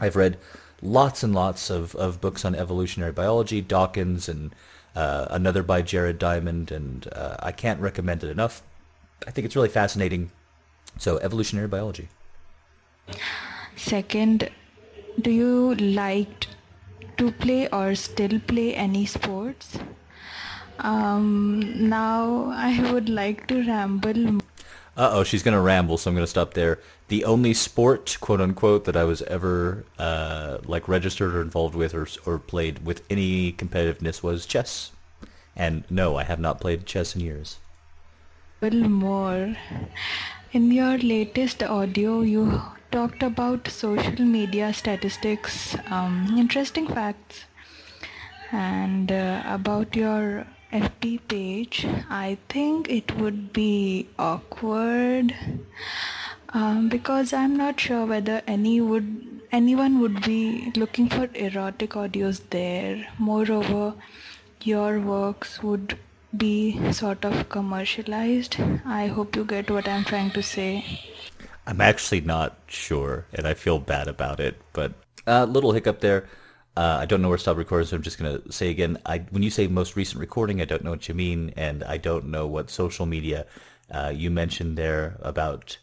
[0.00, 0.38] I've read
[0.82, 4.54] lots and lots of, of books on evolutionary biology, Dawkins and
[4.94, 8.62] uh, another by Jared Diamond, and uh, I can't recommend it enough.
[9.26, 10.30] I think it's really fascinating.
[10.98, 12.08] So evolutionary biology.
[13.76, 14.50] Second,
[15.20, 16.46] do you like
[17.18, 19.78] to play or still play any sports?
[20.78, 24.40] Um, now I would like to ramble.
[24.96, 26.78] Uh-oh, she's going to ramble, so I'm going to stop there.
[27.08, 31.94] The only sport, quote unquote, that I was ever uh, like registered or involved with
[31.94, 34.92] or, or played with any competitiveness was chess.
[35.54, 37.58] And no, I have not played chess in years.
[38.60, 39.56] Well, more.
[40.52, 47.44] In your latest audio, you talked about social media statistics, um, interesting facts,
[48.50, 51.86] and uh, about your FB page.
[52.10, 55.34] I think it would be awkward
[56.50, 62.40] um, because I'm not sure whether any would anyone would be looking for erotic audios
[62.50, 63.06] there.
[63.18, 63.94] Moreover,
[64.62, 65.98] your works would
[66.36, 68.56] be sort of commercialized.
[68.84, 70.84] I hope you get what I'm trying to say.
[71.66, 74.60] I'm actually not sure, and I feel bad about it.
[74.72, 74.92] But
[75.26, 76.28] a uh, little hiccup there.
[76.76, 78.98] Uh, I don't know where stop recording, so I'm just gonna say again.
[79.06, 81.96] I when you say most recent recording, I don't know what you mean, and I
[81.96, 83.46] don't know what social media
[83.90, 85.78] uh, you mentioned there about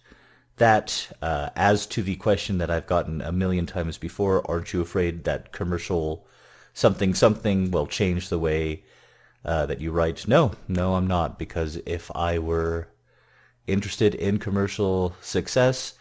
[0.58, 1.12] that.
[1.22, 5.24] Uh, as to the question that I've gotten a million times before, aren't you afraid
[5.24, 6.28] that commercial
[6.74, 8.84] something something will change the way
[9.44, 10.28] uh, that you write?
[10.28, 12.90] No, no, I'm not, because if I were
[13.66, 15.94] interested in commercial success,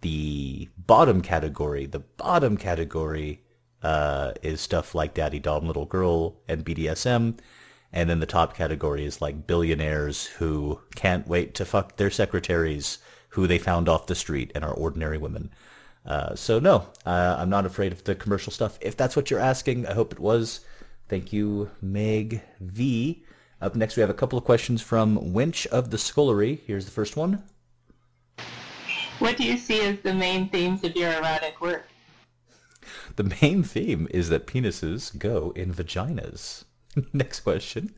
[0.00, 3.41] the bottom category, the bottom category
[3.82, 7.38] uh, is stuff like Daddy Dom Little Girl and BDSM.
[7.92, 12.98] And then the top category is like billionaires who can't wait to fuck their secretaries
[13.30, 15.50] who they found off the street and are ordinary women.
[16.04, 18.78] Uh, so no, uh, I'm not afraid of the commercial stuff.
[18.80, 20.60] If that's what you're asking, I hope it was.
[21.08, 23.24] Thank you, Meg V.
[23.60, 26.60] Up next, we have a couple of questions from Winch of the Scullery.
[26.66, 27.42] Here's the first one.
[29.18, 31.86] What do you see as the main themes of your erotic work?
[33.16, 36.64] The main theme is that penises go in vaginas.
[37.12, 37.94] next question.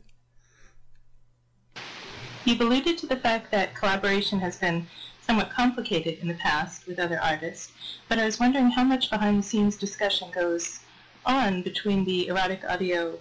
[2.43, 4.87] You've alluded to the fact that collaboration has been
[5.21, 7.71] somewhat complicated in the past with other artists,
[8.07, 10.81] but I was wondering how much behind-the-scenes discussion goes
[11.25, 13.17] on between the erotic audio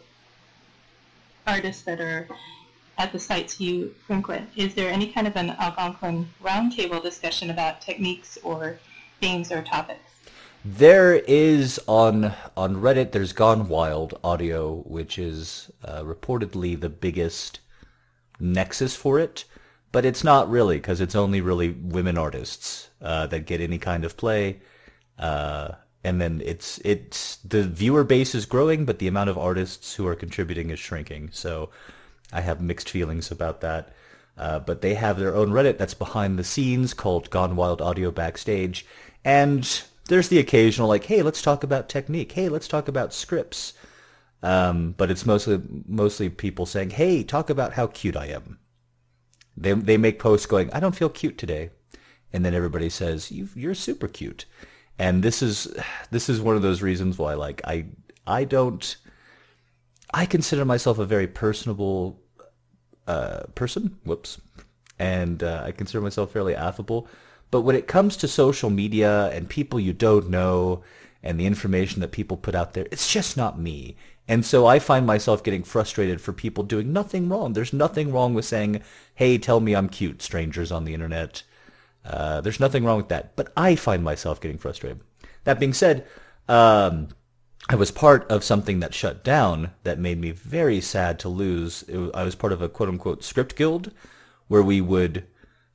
[1.47, 2.29] artists that are
[2.99, 4.49] at the sites you frequent?
[4.57, 8.79] Is there any kind of an Algonquin roundtable discussion about techniques or
[9.21, 10.14] themes or topics?
[10.67, 13.13] There is on on Reddit.
[13.13, 17.61] There's Gone Wild Audio, which is uh, reportedly the biggest
[18.41, 19.45] nexus for it,
[19.93, 24.07] but it's not really because it's only really women artists uh, that get any kind
[24.07, 24.61] of play.
[25.19, 29.95] Uh, and then it's it's the viewer base is growing, but the amount of artists
[29.97, 31.29] who are contributing is shrinking.
[31.31, 31.69] So
[32.33, 33.93] I have mixed feelings about that.
[34.39, 38.11] Uh, but they have their own Reddit that's behind the scenes called Gone Wild Audio
[38.11, 38.87] Backstage,
[39.25, 42.33] and there's the occasional like, hey, let's talk about technique.
[42.33, 43.73] Hey, let's talk about scripts.
[44.43, 48.59] Um, but it's mostly mostly people saying, hey, talk about how cute I am.
[49.57, 51.71] They they make posts going, I don't feel cute today,
[52.33, 54.45] and then everybody says, you you're super cute
[54.99, 55.75] and this is
[56.11, 57.87] this is one of those reasons why like I
[58.27, 58.97] I don't
[60.13, 62.21] I consider myself a very personable
[63.07, 63.99] uh, person.
[64.05, 64.41] Whoops,
[64.99, 67.09] and uh, I consider myself fairly affable.
[67.51, 70.83] But when it comes to social media and people you don't know
[71.23, 73.97] and the information that people put out there, it's just not me.
[74.27, 77.53] And so I find myself getting frustrated for people doing nothing wrong.
[77.53, 78.83] There's nothing wrong with saying,
[79.15, 81.43] "Hey, tell me I'm cute," strangers on the internet.
[82.05, 85.01] Uh, there's nothing wrong with that, but I find myself getting frustrated.
[85.45, 86.07] That being said,
[86.49, 87.09] um,
[87.69, 91.85] I was part of something that shut down that made me very sad to lose.
[92.15, 93.91] I was part of a quote unquote script guild
[94.49, 95.27] where we would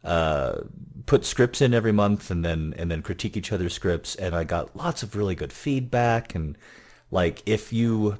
[0.04, 0.62] uh,
[1.06, 4.43] put scripts in every month and then and then critique each other's scripts and I
[4.43, 6.58] got lots of really good feedback and
[7.12, 8.20] like if you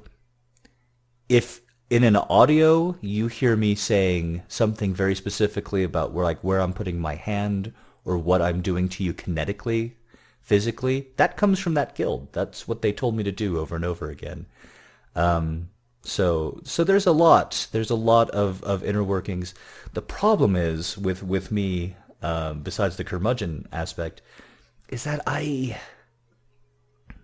[1.28, 6.60] if in an audio you hear me saying something very specifically about where like where
[6.60, 7.72] I'm putting my hand
[8.04, 9.92] or what I'm doing to you kinetically,
[10.40, 12.32] physically, that comes from that guild.
[12.32, 14.46] That's what they told me to do over and over again.
[15.14, 15.70] Um,
[16.02, 17.68] so so there's a lot.
[17.72, 19.54] There's a lot of, of inner workings.
[19.92, 24.22] The problem is with with me, uh, besides the curmudgeon aspect,
[24.88, 25.78] is that I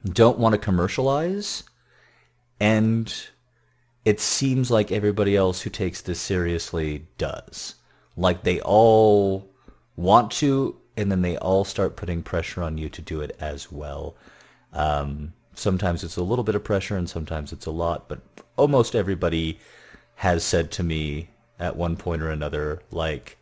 [0.04, 1.64] don't want to commercialize,
[2.60, 3.12] and
[4.04, 7.76] it seems like everybody else who takes this seriously does.
[8.16, 9.50] Like they all
[9.96, 13.72] want to, and then they all start putting pressure on you to do it as
[13.72, 14.16] well.
[14.72, 18.20] Um, sometimes it's a little bit of pressure, and sometimes it's a lot, but
[18.56, 19.58] almost everybody
[20.16, 23.36] has said to me at one point or another, like,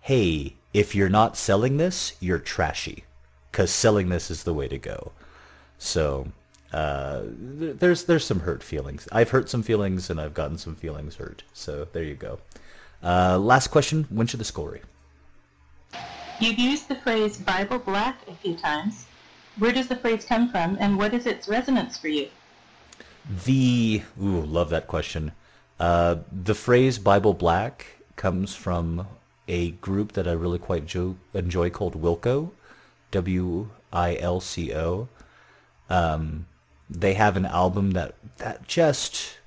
[0.00, 3.04] hey, if you're not selling this, you're trashy,
[3.50, 5.12] because selling this is the way to go.
[5.78, 6.28] So
[6.72, 9.08] uh, there's there's some hurt feelings.
[9.12, 11.42] I've hurt some feelings, and I've gotten some feelings hurt.
[11.52, 12.38] So there you go.
[13.02, 14.78] Uh, last question: When should the score?
[16.38, 19.06] You've used the phrase Bible black a few times.
[19.58, 22.28] Where does the phrase come from, and what is its resonance for you?
[23.44, 25.32] The ooh, love that question.
[25.80, 27.86] Uh, the phrase Bible black
[28.16, 29.06] comes from
[29.48, 32.50] a group that I really quite jo- enjoy called Wilco,
[33.10, 35.08] W I L C O.
[35.88, 36.46] Um,
[36.88, 39.38] they have an album that that just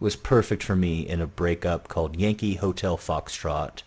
[0.00, 3.82] was perfect for me in a breakup called Yankee Hotel Foxtrot.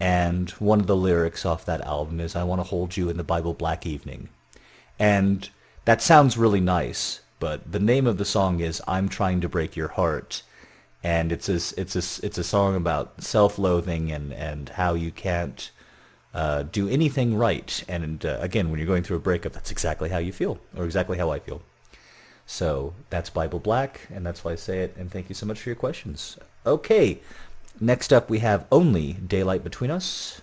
[0.00, 3.16] And one of the lyrics off that album is I want to hold you in
[3.18, 4.30] the Bible Black Evening.
[4.98, 5.48] And
[5.84, 9.76] that sounds really nice, but the name of the song is I'm Trying to Break
[9.76, 10.42] Your Heart.
[11.02, 15.70] And it's a, it's a, it's a song about self-loathing and, and how you can't
[16.34, 17.84] uh, do anything right.
[17.88, 20.84] And uh, again, when you're going through a breakup, that's exactly how you feel, or
[20.84, 21.62] exactly how I feel.
[22.46, 24.96] So that's Bible Black, and that's why I say it.
[24.96, 26.38] And thank you so much for your questions.
[26.66, 27.20] Okay,
[27.80, 30.40] next up we have Only Daylight Between Us.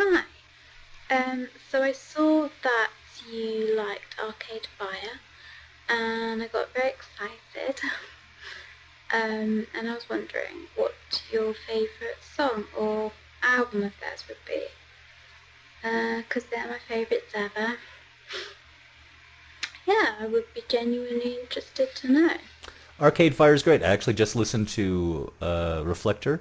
[0.00, 0.24] Hi.
[1.10, 2.90] Um, so I saw that
[3.30, 5.20] you liked Arcade Fire,
[5.88, 7.80] and I got very excited.
[9.12, 10.94] um, and I was wondering what
[11.30, 13.12] your favourite song or
[13.42, 14.64] album of theirs would be.
[15.82, 17.76] Because they're my favourites ever.
[19.86, 22.34] Yeah, I would be genuinely interested to know.
[23.00, 23.82] Arcade Fire is great.
[23.82, 26.40] I actually just listened to uh, Reflector.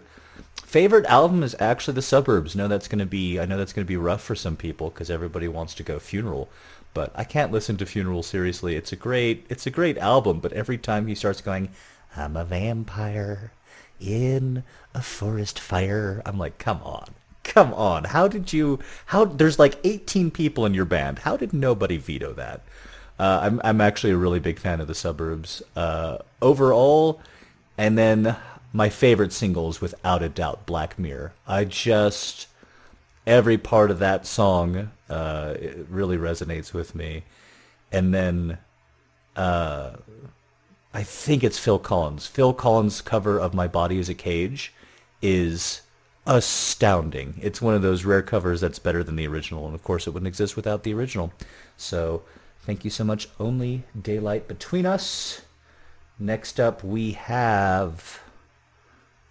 [0.65, 2.55] Favorite album is actually The Suburbs.
[2.55, 3.39] No, that's going to be.
[3.39, 5.97] I know that's going to be rough for some people because everybody wants to go
[5.97, 6.49] Funeral,
[6.98, 8.76] but I can't listen to Funeral seriously.
[8.76, 9.45] It's a great.
[9.50, 11.70] It's a great album, but every time he starts going,
[12.16, 13.52] "I'm a vampire
[14.00, 14.64] in
[14.95, 17.10] a forest fire," I'm like, come on,
[17.43, 18.06] come on.
[18.06, 18.80] How did you?
[19.06, 21.20] How there's like 18 people in your band.
[21.20, 22.62] How did nobody veto that?
[23.20, 27.22] Uh, I'm I'm actually a really big fan of the suburbs uh, overall,
[27.78, 28.36] and then
[28.74, 31.34] my favorite single is without a doubt Black Mirror.
[31.45, 32.48] I just
[33.28, 35.53] every part of that song uh,
[35.88, 37.25] really resonates with me,
[37.91, 38.57] and then
[39.36, 39.91] uh,
[40.95, 42.25] I think it's Phil Collins.
[42.25, 44.73] Phil Collins' cover of "My Body Is a Cage"
[45.21, 45.82] is
[46.25, 47.36] astounding.
[47.39, 50.11] It's one of those rare covers that's better than the original, and of course, it
[50.11, 51.32] wouldn't exist without the original.
[51.78, 52.23] So.
[52.67, 53.30] Thank you so much.
[53.39, 55.41] Only daylight between us.
[56.19, 58.19] Next up, we have.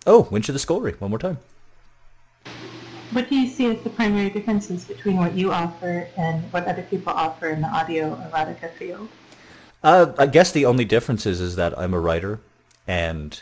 [0.06, 0.94] Oh, Winch of the Scullery.
[0.98, 1.36] One more time.
[3.12, 6.82] What do you see as the primary differences between what you offer and what other
[6.82, 9.08] people offer in the audio erotica field?
[9.82, 12.40] Uh, I guess the only difference is, is that I'm a writer,
[12.86, 13.40] and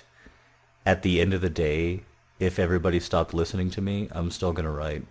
[0.85, 2.03] at the end of the day,
[2.39, 5.05] if everybody stopped listening to me, I'm still going to write.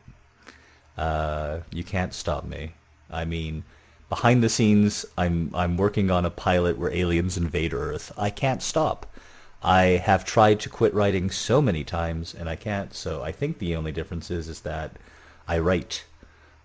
[0.97, 2.73] Uh, you can't stop me.
[3.09, 3.63] I mean,
[4.09, 8.11] behind the scenes, I'm I'm working on a pilot where aliens invade Earth.
[8.17, 9.07] I can't stop.
[9.64, 12.93] I have tried to quit writing so many times, and I can't.
[12.93, 14.91] So I think the only difference is is that
[15.47, 16.05] I write.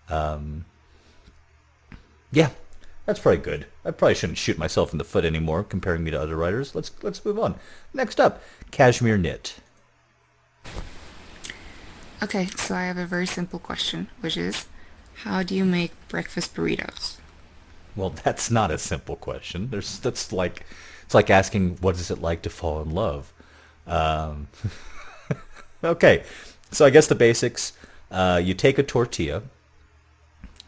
[0.09, 0.65] Um,
[2.31, 2.49] yeah,
[3.05, 3.67] that's probably good.
[3.85, 6.75] I probably shouldn't shoot myself in the foot anymore comparing me to other writers.
[6.75, 7.55] Let's let's move on.
[7.93, 8.41] Next up,
[8.71, 9.55] Cashmere Knit.
[12.21, 14.67] Okay, so I have a very simple question, which is,
[15.23, 17.15] how do you make breakfast burritos?
[17.95, 19.69] Well, that's not a simple question.
[19.69, 20.65] There's that's like
[21.09, 23.33] it's like asking what is it like to fall in love.
[23.87, 24.47] Um,
[25.83, 26.23] okay,
[26.69, 27.73] so I guess the basics.
[28.11, 29.41] Uh, you take a tortilla.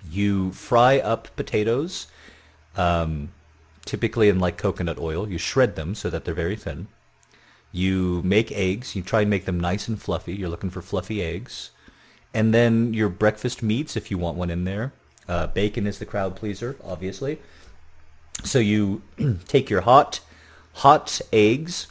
[0.10, 2.08] You fry up potatoes,
[2.76, 3.30] um,
[3.86, 5.30] typically in like coconut oil.
[5.30, 6.88] You shred them so that they're very thin.
[7.72, 8.96] You make eggs.
[8.96, 10.34] You try and make them nice and fluffy.
[10.34, 11.70] You're looking for fluffy eggs.
[12.34, 14.92] And then your breakfast meats, if you want one in there.
[15.28, 17.38] Uh, bacon is the crowd pleaser, obviously.
[18.44, 19.04] So you
[19.48, 20.22] take your hot,
[20.74, 21.88] hot eggs,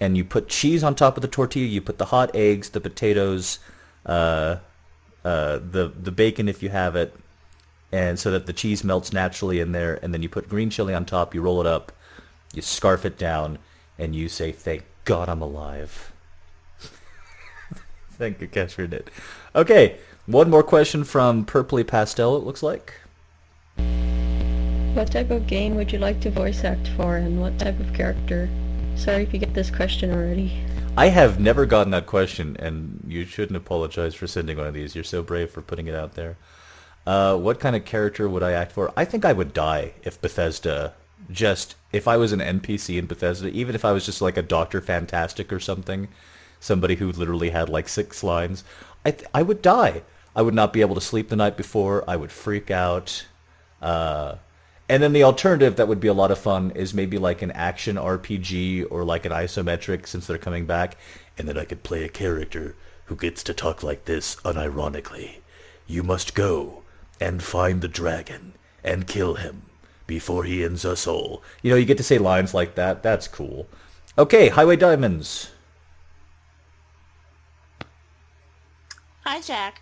[0.00, 1.66] and you put cheese on top of the tortilla.
[1.66, 3.58] You put the hot eggs, the potatoes,
[4.06, 4.56] uh,
[5.24, 7.14] uh, the the bacon if you have it,
[7.90, 9.98] and so that the cheese melts naturally in there.
[10.02, 11.34] And then you put green chili on top.
[11.34, 11.92] You roll it up,
[12.52, 13.58] you scarf it down,
[13.98, 16.12] and you say, "Thank God I'm alive."
[18.12, 19.10] Thank you, Cashmere Knit.
[19.54, 22.94] Okay, one more question from Purpley Pastel, it looks like.
[24.94, 27.94] What type of game would you like to voice act for, and what type of
[27.94, 28.50] character?
[28.94, 30.52] Sorry if you get this question already.
[30.98, 34.94] I have never gotten that question, and you shouldn't apologize for sending one of these.
[34.94, 36.36] You're so brave for putting it out there.
[37.06, 38.92] Uh, what kind of character would I act for?
[38.94, 40.92] I think I would die if Bethesda
[41.30, 44.42] just, if I was an NPC in Bethesda, even if I was just like a
[44.42, 46.08] Doctor Fantastic or something,
[46.60, 48.62] somebody who literally had like six lines,
[49.06, 50.02] I, th- I would die.
[50.36, 52.04] I would not be able to sleep the night before.
[52.06, 53.24] I would freak out.
[53.80, 54.34] Uh,
[54.92, 57.50] and then the alternative that would be a lot of fun is maybe like an
[57.52, 60.98] action RPG or like an isometric since they're coming back.
[61.38, 62.76] And then I could play a character
[63.06, 65.36] who gets to talk like this unironically.
[65.86, 66.82] You must go
[67.18, 68.52] and find the dragon
[68.84, 69.62] and kill him
[70.06, 71.42] before he ends us all.
[71.62, 73.02] You know, you get to say lines like that.
[73.02, 73.68] That's cool.
[74.18, 75.52] Okay, Highway Diamonds.
[79.24, 79.80] Hi, Jack.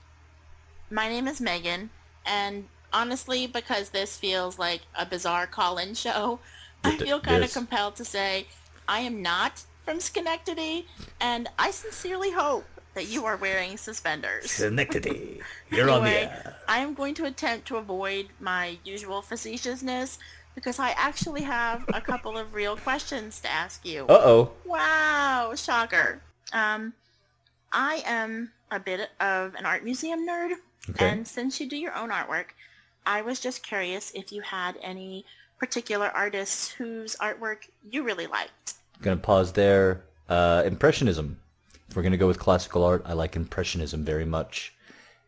[0.89, 1.91] My name is Megan,
[2.25, 6.41] and honestly, because this feels like a bizarre call-in show,
[6.84, 8.47] I feel kind of compelled to say
[8.88, 10.86] I am not from Schenectady,
[11.20, 12.64] and I sincerely hope
[12.95, 14.51] that you are wearing suspenders.
[14.51, 15.41] Schenectady.
[15.70, 16.57] You're on the Anyway, air.
[16.68, 20.18] I am going to attempt to avoid my usual facetiousness
[20.55, 24.07] because I actually have a couple of real questions to ask you.
[24.07, 24.51] Uh-oh.
[24.64, 26.20] Wow, shocker.
[26.53, 26.93] Um,
[27.72, 30.55] I am a bit of an art museum nerd,
[30.91, 31.09] Okay.
[31.09, 32.47] and since you do your own artwork,
[33.07, 35.24] I was just curious if you had any
[35.59, 38.74] particular artists whose artwork you really liked.
[39.03, 40.05] Gonna pause there.
[40.28, 41.38] Uh, Impressionism.
[41.88, 44.74] If we're gonna go with classical art, I like Impressionism very much,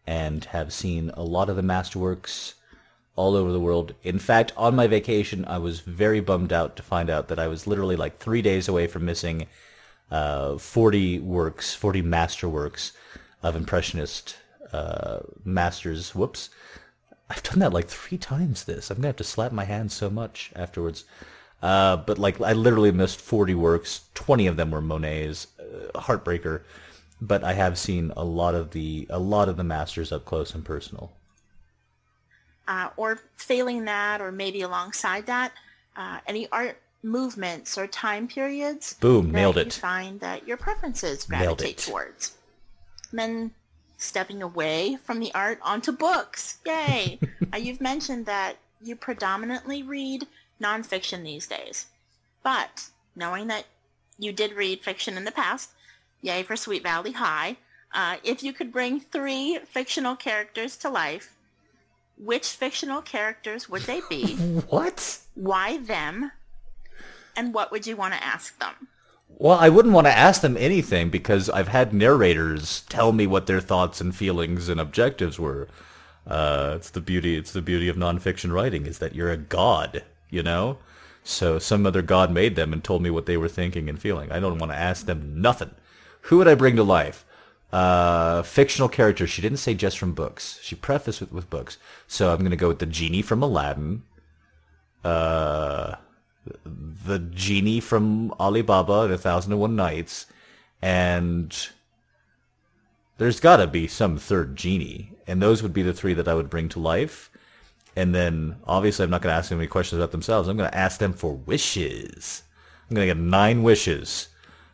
[0.07, 2.55] and have seen a lot of the masterworks
[3.15, 3.95] all over the world.
[4.03, 7.47] In fact, on my vacation, I was very bummed out to find out that I
[7.47, 9.47] was literally like three days away from missing
[10.11, 12.93] uh, 40 works, 40 masterworks
[13.43, 14.37] of Impressionist
[14.73, 16.15] uh, masters.
[16.15, 16.49] Whoops.
[17.33, 18.91] I've done that like three times this.
[18.91, 21.05] I'm to have to slap my hands so much afterwards.
[21.63, 24.03] Uh, but like, I literally missed 40 works.
[24.15, 25.47] 20 of them were Monet's.
[25.59, 26.63] Uh, heartbreaker.
[27.23, 30.55] But I have seen a lot of the, a lot of the masters up close
[30.55, 31.13] and personal.
[32.69, 35.53] Uh, or failing that, or maybe alongside that,
[35.97, 39.73] uh, any art movements or time periods Boom, that nailed you it.
[39.73, 42.37] find that your preferences gravitate towards.
[43.11, 43.51] And then
[44.03, 46.59] stepping away from the art onto books.
[46.67, 47.19] Yay!
[47.53, 50.27] uh, you've mentioned that you predominantly read
[50.61, 51.87] nonfiction these days.
[52.43, 53.67] But knowing that
[54.19, 55.71] you did read fiction in the past,
[56.21, 57.57] yay for Sweet Valley High,
[57.93, 61.37] uh, if you could bring three fictional characters to life,
[62.17, 64.35] which fictional characters would they be?
[64.69, 65.19] What?
[65.35, 66.33] Why them?
[67.37, 68.89] And what would you want to ask them?
[69.39, 73.47] Well, I wouldn't want to ask them anything because I've had narrators tell me what
[73.47, 75.69] their thoughts and feelings and objectives were.
[76.27, 77.37] Uh, it's the beauty.
[77.37, 80.79] It's the beauty of nonfiction writing is that you're a god, you know.
[81.25, 84.31] So some other god made them and told me what they were thinking and feeling.
[84.31, 85.71] I don't want to ask them nothing.
[86.23, 87.25] Who would I bring to life?
[87.73, 89.27] Uh, fictional character.
[89.27, 90.59] She didn't say just from books.
[90.63, 91.79] She prefaced with, with books.
[92.07, 94.03] So I'm going to go with the genie from Aladdin.
[95.03, 95.97] Uh,
[96.65, 100.27] the genie from Alibaba and A Thousand and One Nights,
[100.81, 101.69] and
[103.19, 106.35] there's got to be some third genie, and those would be the three that I
[106.35, 107.31] would bring to life.
[107.95, 110.49] And then, obviously, I'm not to ask them any questions about themselves.
[110.49, 112.43] I'm to ask them for wishes.
[112.89, 114.29] I'm to get nine wishes,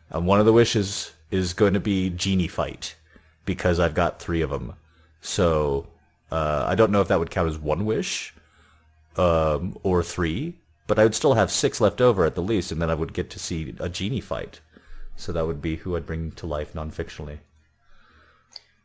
[0.09, 2.95] and one of the wishes is going to be genie fight
[3.45, 4.73] because I've got three of them.
[5.21, 5.87] So
[6.31, 8.33] uh, I don't know if that would count as one wish
[9.17, 10.55] um, or three,
[10.89, 13.13] but I would still have six left over at the least, and then I would
[13.13, 14.59] get to see a genie fight.
[15.15, 17.39] So that would be who I'd bring to life non-fictionally.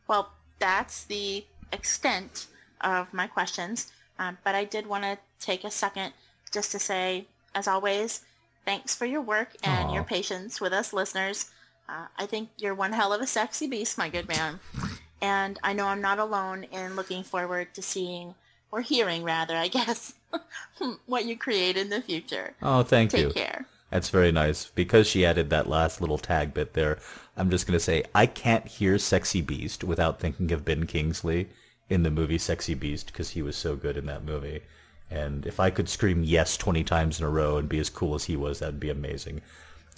[0.07, 2.45] Well, that's the extent
[2.79, 6.13] of my questions, um, but I did want to take a second
[6.53, 7.25] just to say,
[7.55, 8.21] as always,
[8.65, 11.49] thanks for your work and your patience with us listeners.
[11.89, 14.59] Uh, I think you're one hell of a sexy beast, my good man.
[15.21, 18.35] And I know I'm not alone in looking forward to seeing,
[18.71, 20.13] or hearing rather, I guess,
[21.05, 22.53] what you create in the future.
[22.61, 23.27] Oh, thank Take you.
[23.27, 23.65] Take care.
[23.89, 24.67] That's very nice.
[24.67, 26.99] Because she added that last little tag bit there,
[27.37, 31.49] I'm just going to say I can't hear Sexy Beast without thinking of Ben Kingsley
[31.89, 34.61] in the movie Sexy Beast because he was so good in that movie.
[35.09, 38.15] And if I could scream yes 20 times in a row and be as cool
[38.15, 39.41] as he was, that'd be amazing.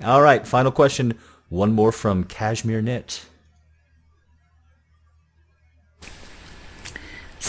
[0.03, 1.17] All right, final question.
[1.49, 3.25] One more from Cashmere Knit.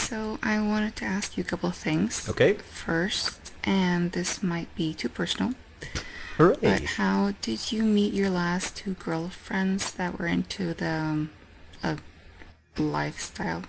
[0.09, 2.27] So I wanted to ask you a couple of things.
[2.31, 2.55] Okay.
[2.55, 5.53] First, and this might be too personal,
[6.39, 6.57] Hooray.
[6.63, 11.31] but how did you meet your last two girlfriends that were into the um,
[11.83, 11.97] uh,
[12.79, 13.65] lifestyle?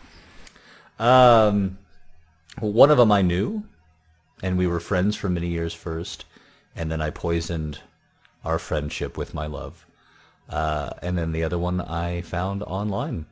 [0.97, 1.77] Um,
[2.61, 3.65] one of them I knew,
[4.41, 6.23] and we were friends for many years first,
[6.73, 7.81] and then I poisoned
[8.45, 9.85] our friendship with my love.
[10.47, 13.25] Uh, and then the other one I found online.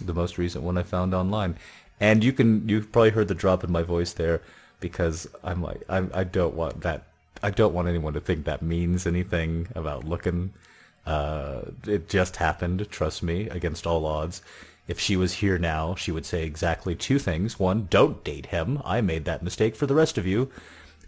[0.00, 1.56] The most recent one I found online.
[2.02, 4.42] And you can, you've probably heard the drop in my voice there
[4.80, 7.04] because I'm like, I, I don't want that,
[7.44, 10.52] I don't want anyone to think that means anything about looking.
[11.06, 14.42] Uh, it just happened, trust me, against all odds.
[14.88, 17.60] If she was here now, she would say exactly two things.
[17.60, 18.82] One, don't date him.
[18.84, 20.50] I made that mistake for the rest of you.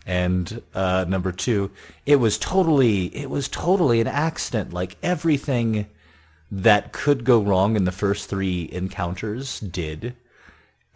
[0.06, 1.72] And uh, number two,
[2.06, 4.72] it was totally, it was totally an accident.
[4.72, 5.86] Like everything
[6.52, 10.14] that could go wrong in the first three encounters did.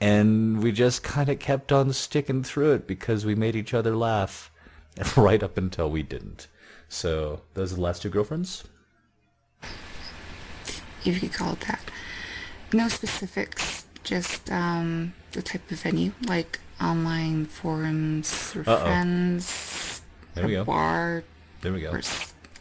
[0.00, 3.96] And we just kind of kept on sticking through it because we made each other
[3.96, 4.50] laugh
[5.16, 6.46] right up until we didn't.
[6.88, 8.64] So those are the last two girlfriends.
[11.04, 11.80] If you could call it that.
[12.72, 18.80] No specifics, just um, the type of venue, like online forums or Uh-oh.
[18.82, 20.02] friends,
[20.34, 20.64] There we go.
[20.64, 21.24] bar,
[21.62, 21.90] There we go.
[21.90, 22.02] or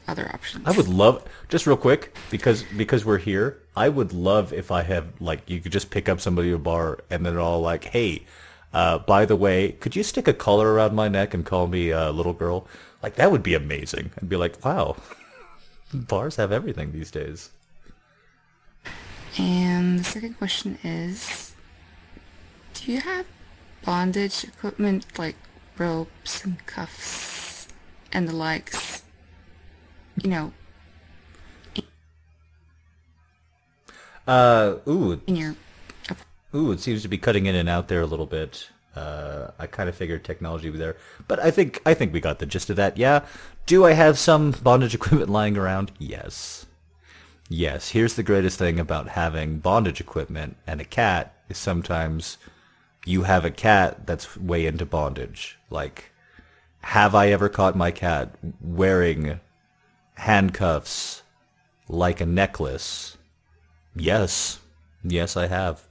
[0.07, 0.65] other options.
[0.65, 3.59] I would love just real quick because because we're here.
[3.77, 6.57] I would love if I have like you could just pick up somebody at a
[6.57, 8.23] bar and they're all like, "Hey,
[8.73, 11.91] uh, by the way, could you stick a collar around my neck and call me
[11.91, 12.67] uh, little girl?"
[13.03, 14.09] Like that would be amazing.
[14.17, 14.97] I'd be like, "Wow,
[15.93, 17.51] bars have everything these days."
[19.37, 21.53] And the second question is,
[22.73, 23.27] do you have
[23.85, 25.35] bondage equipment like
[25.77, 27.67] ropes and cuffs
[28.11, 29.03] and the likes?
[30.23, 30.53] You know,
[34.27, 35.55] Uh, ooh, in your
[36.53, 38.69] Ooh, it seems to be cutting in and out there a little bit.
[38.95, 40.97] Uh, I kind of figured technology would be there,
[41.27, 42.97] but I think I think we got the gist of that.
[42.97, 43.25] Yeah.
[43.65, 45.91] Do I have some bondage equipment lying around?
[45.99, 46.65] Yes.
[47.49, 47.89] Yes.
[47.89, 52.37] Here's the greatest thing about having bondage equipment and a cat is sometimes
[53.05, 55.57] you have a cat that's way into bondage.
[55.69, 56.11] Like,
[56.81, 59.39] have I ever caught my cat wearing
[60.15, 61.23] handcuffs
[61.87, 63.16] like a necklace?
[63.99, 64.59] Yes.
[65.03, 65.83] Yes, I have.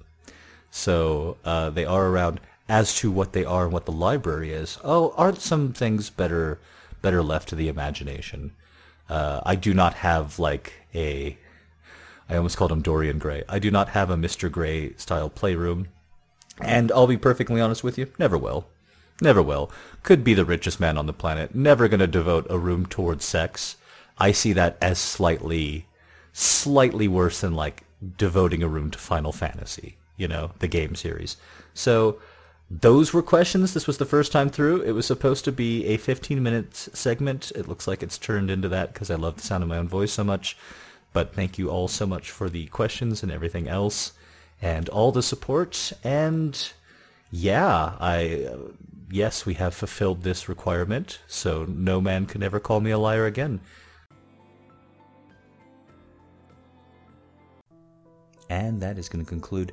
[0.70, 2.40] So uh, they are around.
[2.68, 6.58] As to what they are and what the library is, oh, aren't some things better
[7.00, 8.52] better left to the imagination?
[9.08, 11.38] Uh, I do not have like a.
[12.28, 13.44] I almost called him Dorian Gray.
[13.48, 14.50] I do not have a Mr.
[14.50, 15.86] Gray style playroom,
[16.60, 18.66] and I'll be perfectly honest with you, never will.
[19.20, 19.70] Never will.
[20.02, 21.54] Could be the richest man on the planet.
[21.54, 23.76] Never gonna devote a room towards sex.
[24.18, 25.86] I see that as slightly,
[26.32, 27.84] slightly worse than like
[28.16, 31.36] devoting a room to Final Fantasy, you know, the game series.
[31.74, 32.18] So
[32.70, 33.74] those were questions.
[33.74, 34.82] This was the first time through.
[34.82, 37.52] It was supposed to be a 15 minute segment.
[37.54, 39.88] It looks like it's turned into that because I love the sound of my own
[39.88, 40.56] voice so much.
[41.12, 44.12] But thank you all so much for the questions and everything else
[44.60, 45.92] and all the support.
[46.02, 46.72] And
[47.30, 48.50] yeah, I,
[49.10, 51.20] yes, we have fulfilled this requirement.
[51.28, 53.60] So no man can ever call me a liar again.
[58.48, 59.72] And that is going to conclude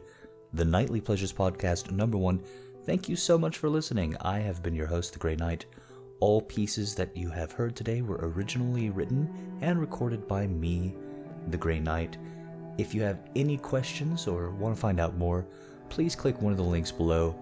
[0.53, 2.41] the Nightly Pleasures Podcast number one.
[2.85, 4.15] Thank you so much for listening.
[4.21, 5.65] I have been your host, The Grey Knight.
[6.19, 10.95] All pieces that you have heard today were originally written and recorded by me,
[11.49, 12.17] The Grey Knight.
[12.77, 15.45] If you have any questions or want to find out more,
[15.89, 17.35] please click one of the links below.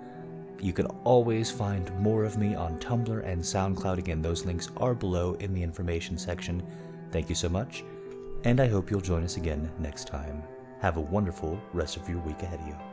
[0.60, 3.98] You can always find more of me on Tumblr and SoundCloud.
[3.98, 6.62] Again, those links are below in the information section.
[7.12, 7.84] Thank you so much,
[8.44, 10.44] and I hope you'll join us again next time.
[10.82, 12.91] Have a wonderful rest of your week ahead of you.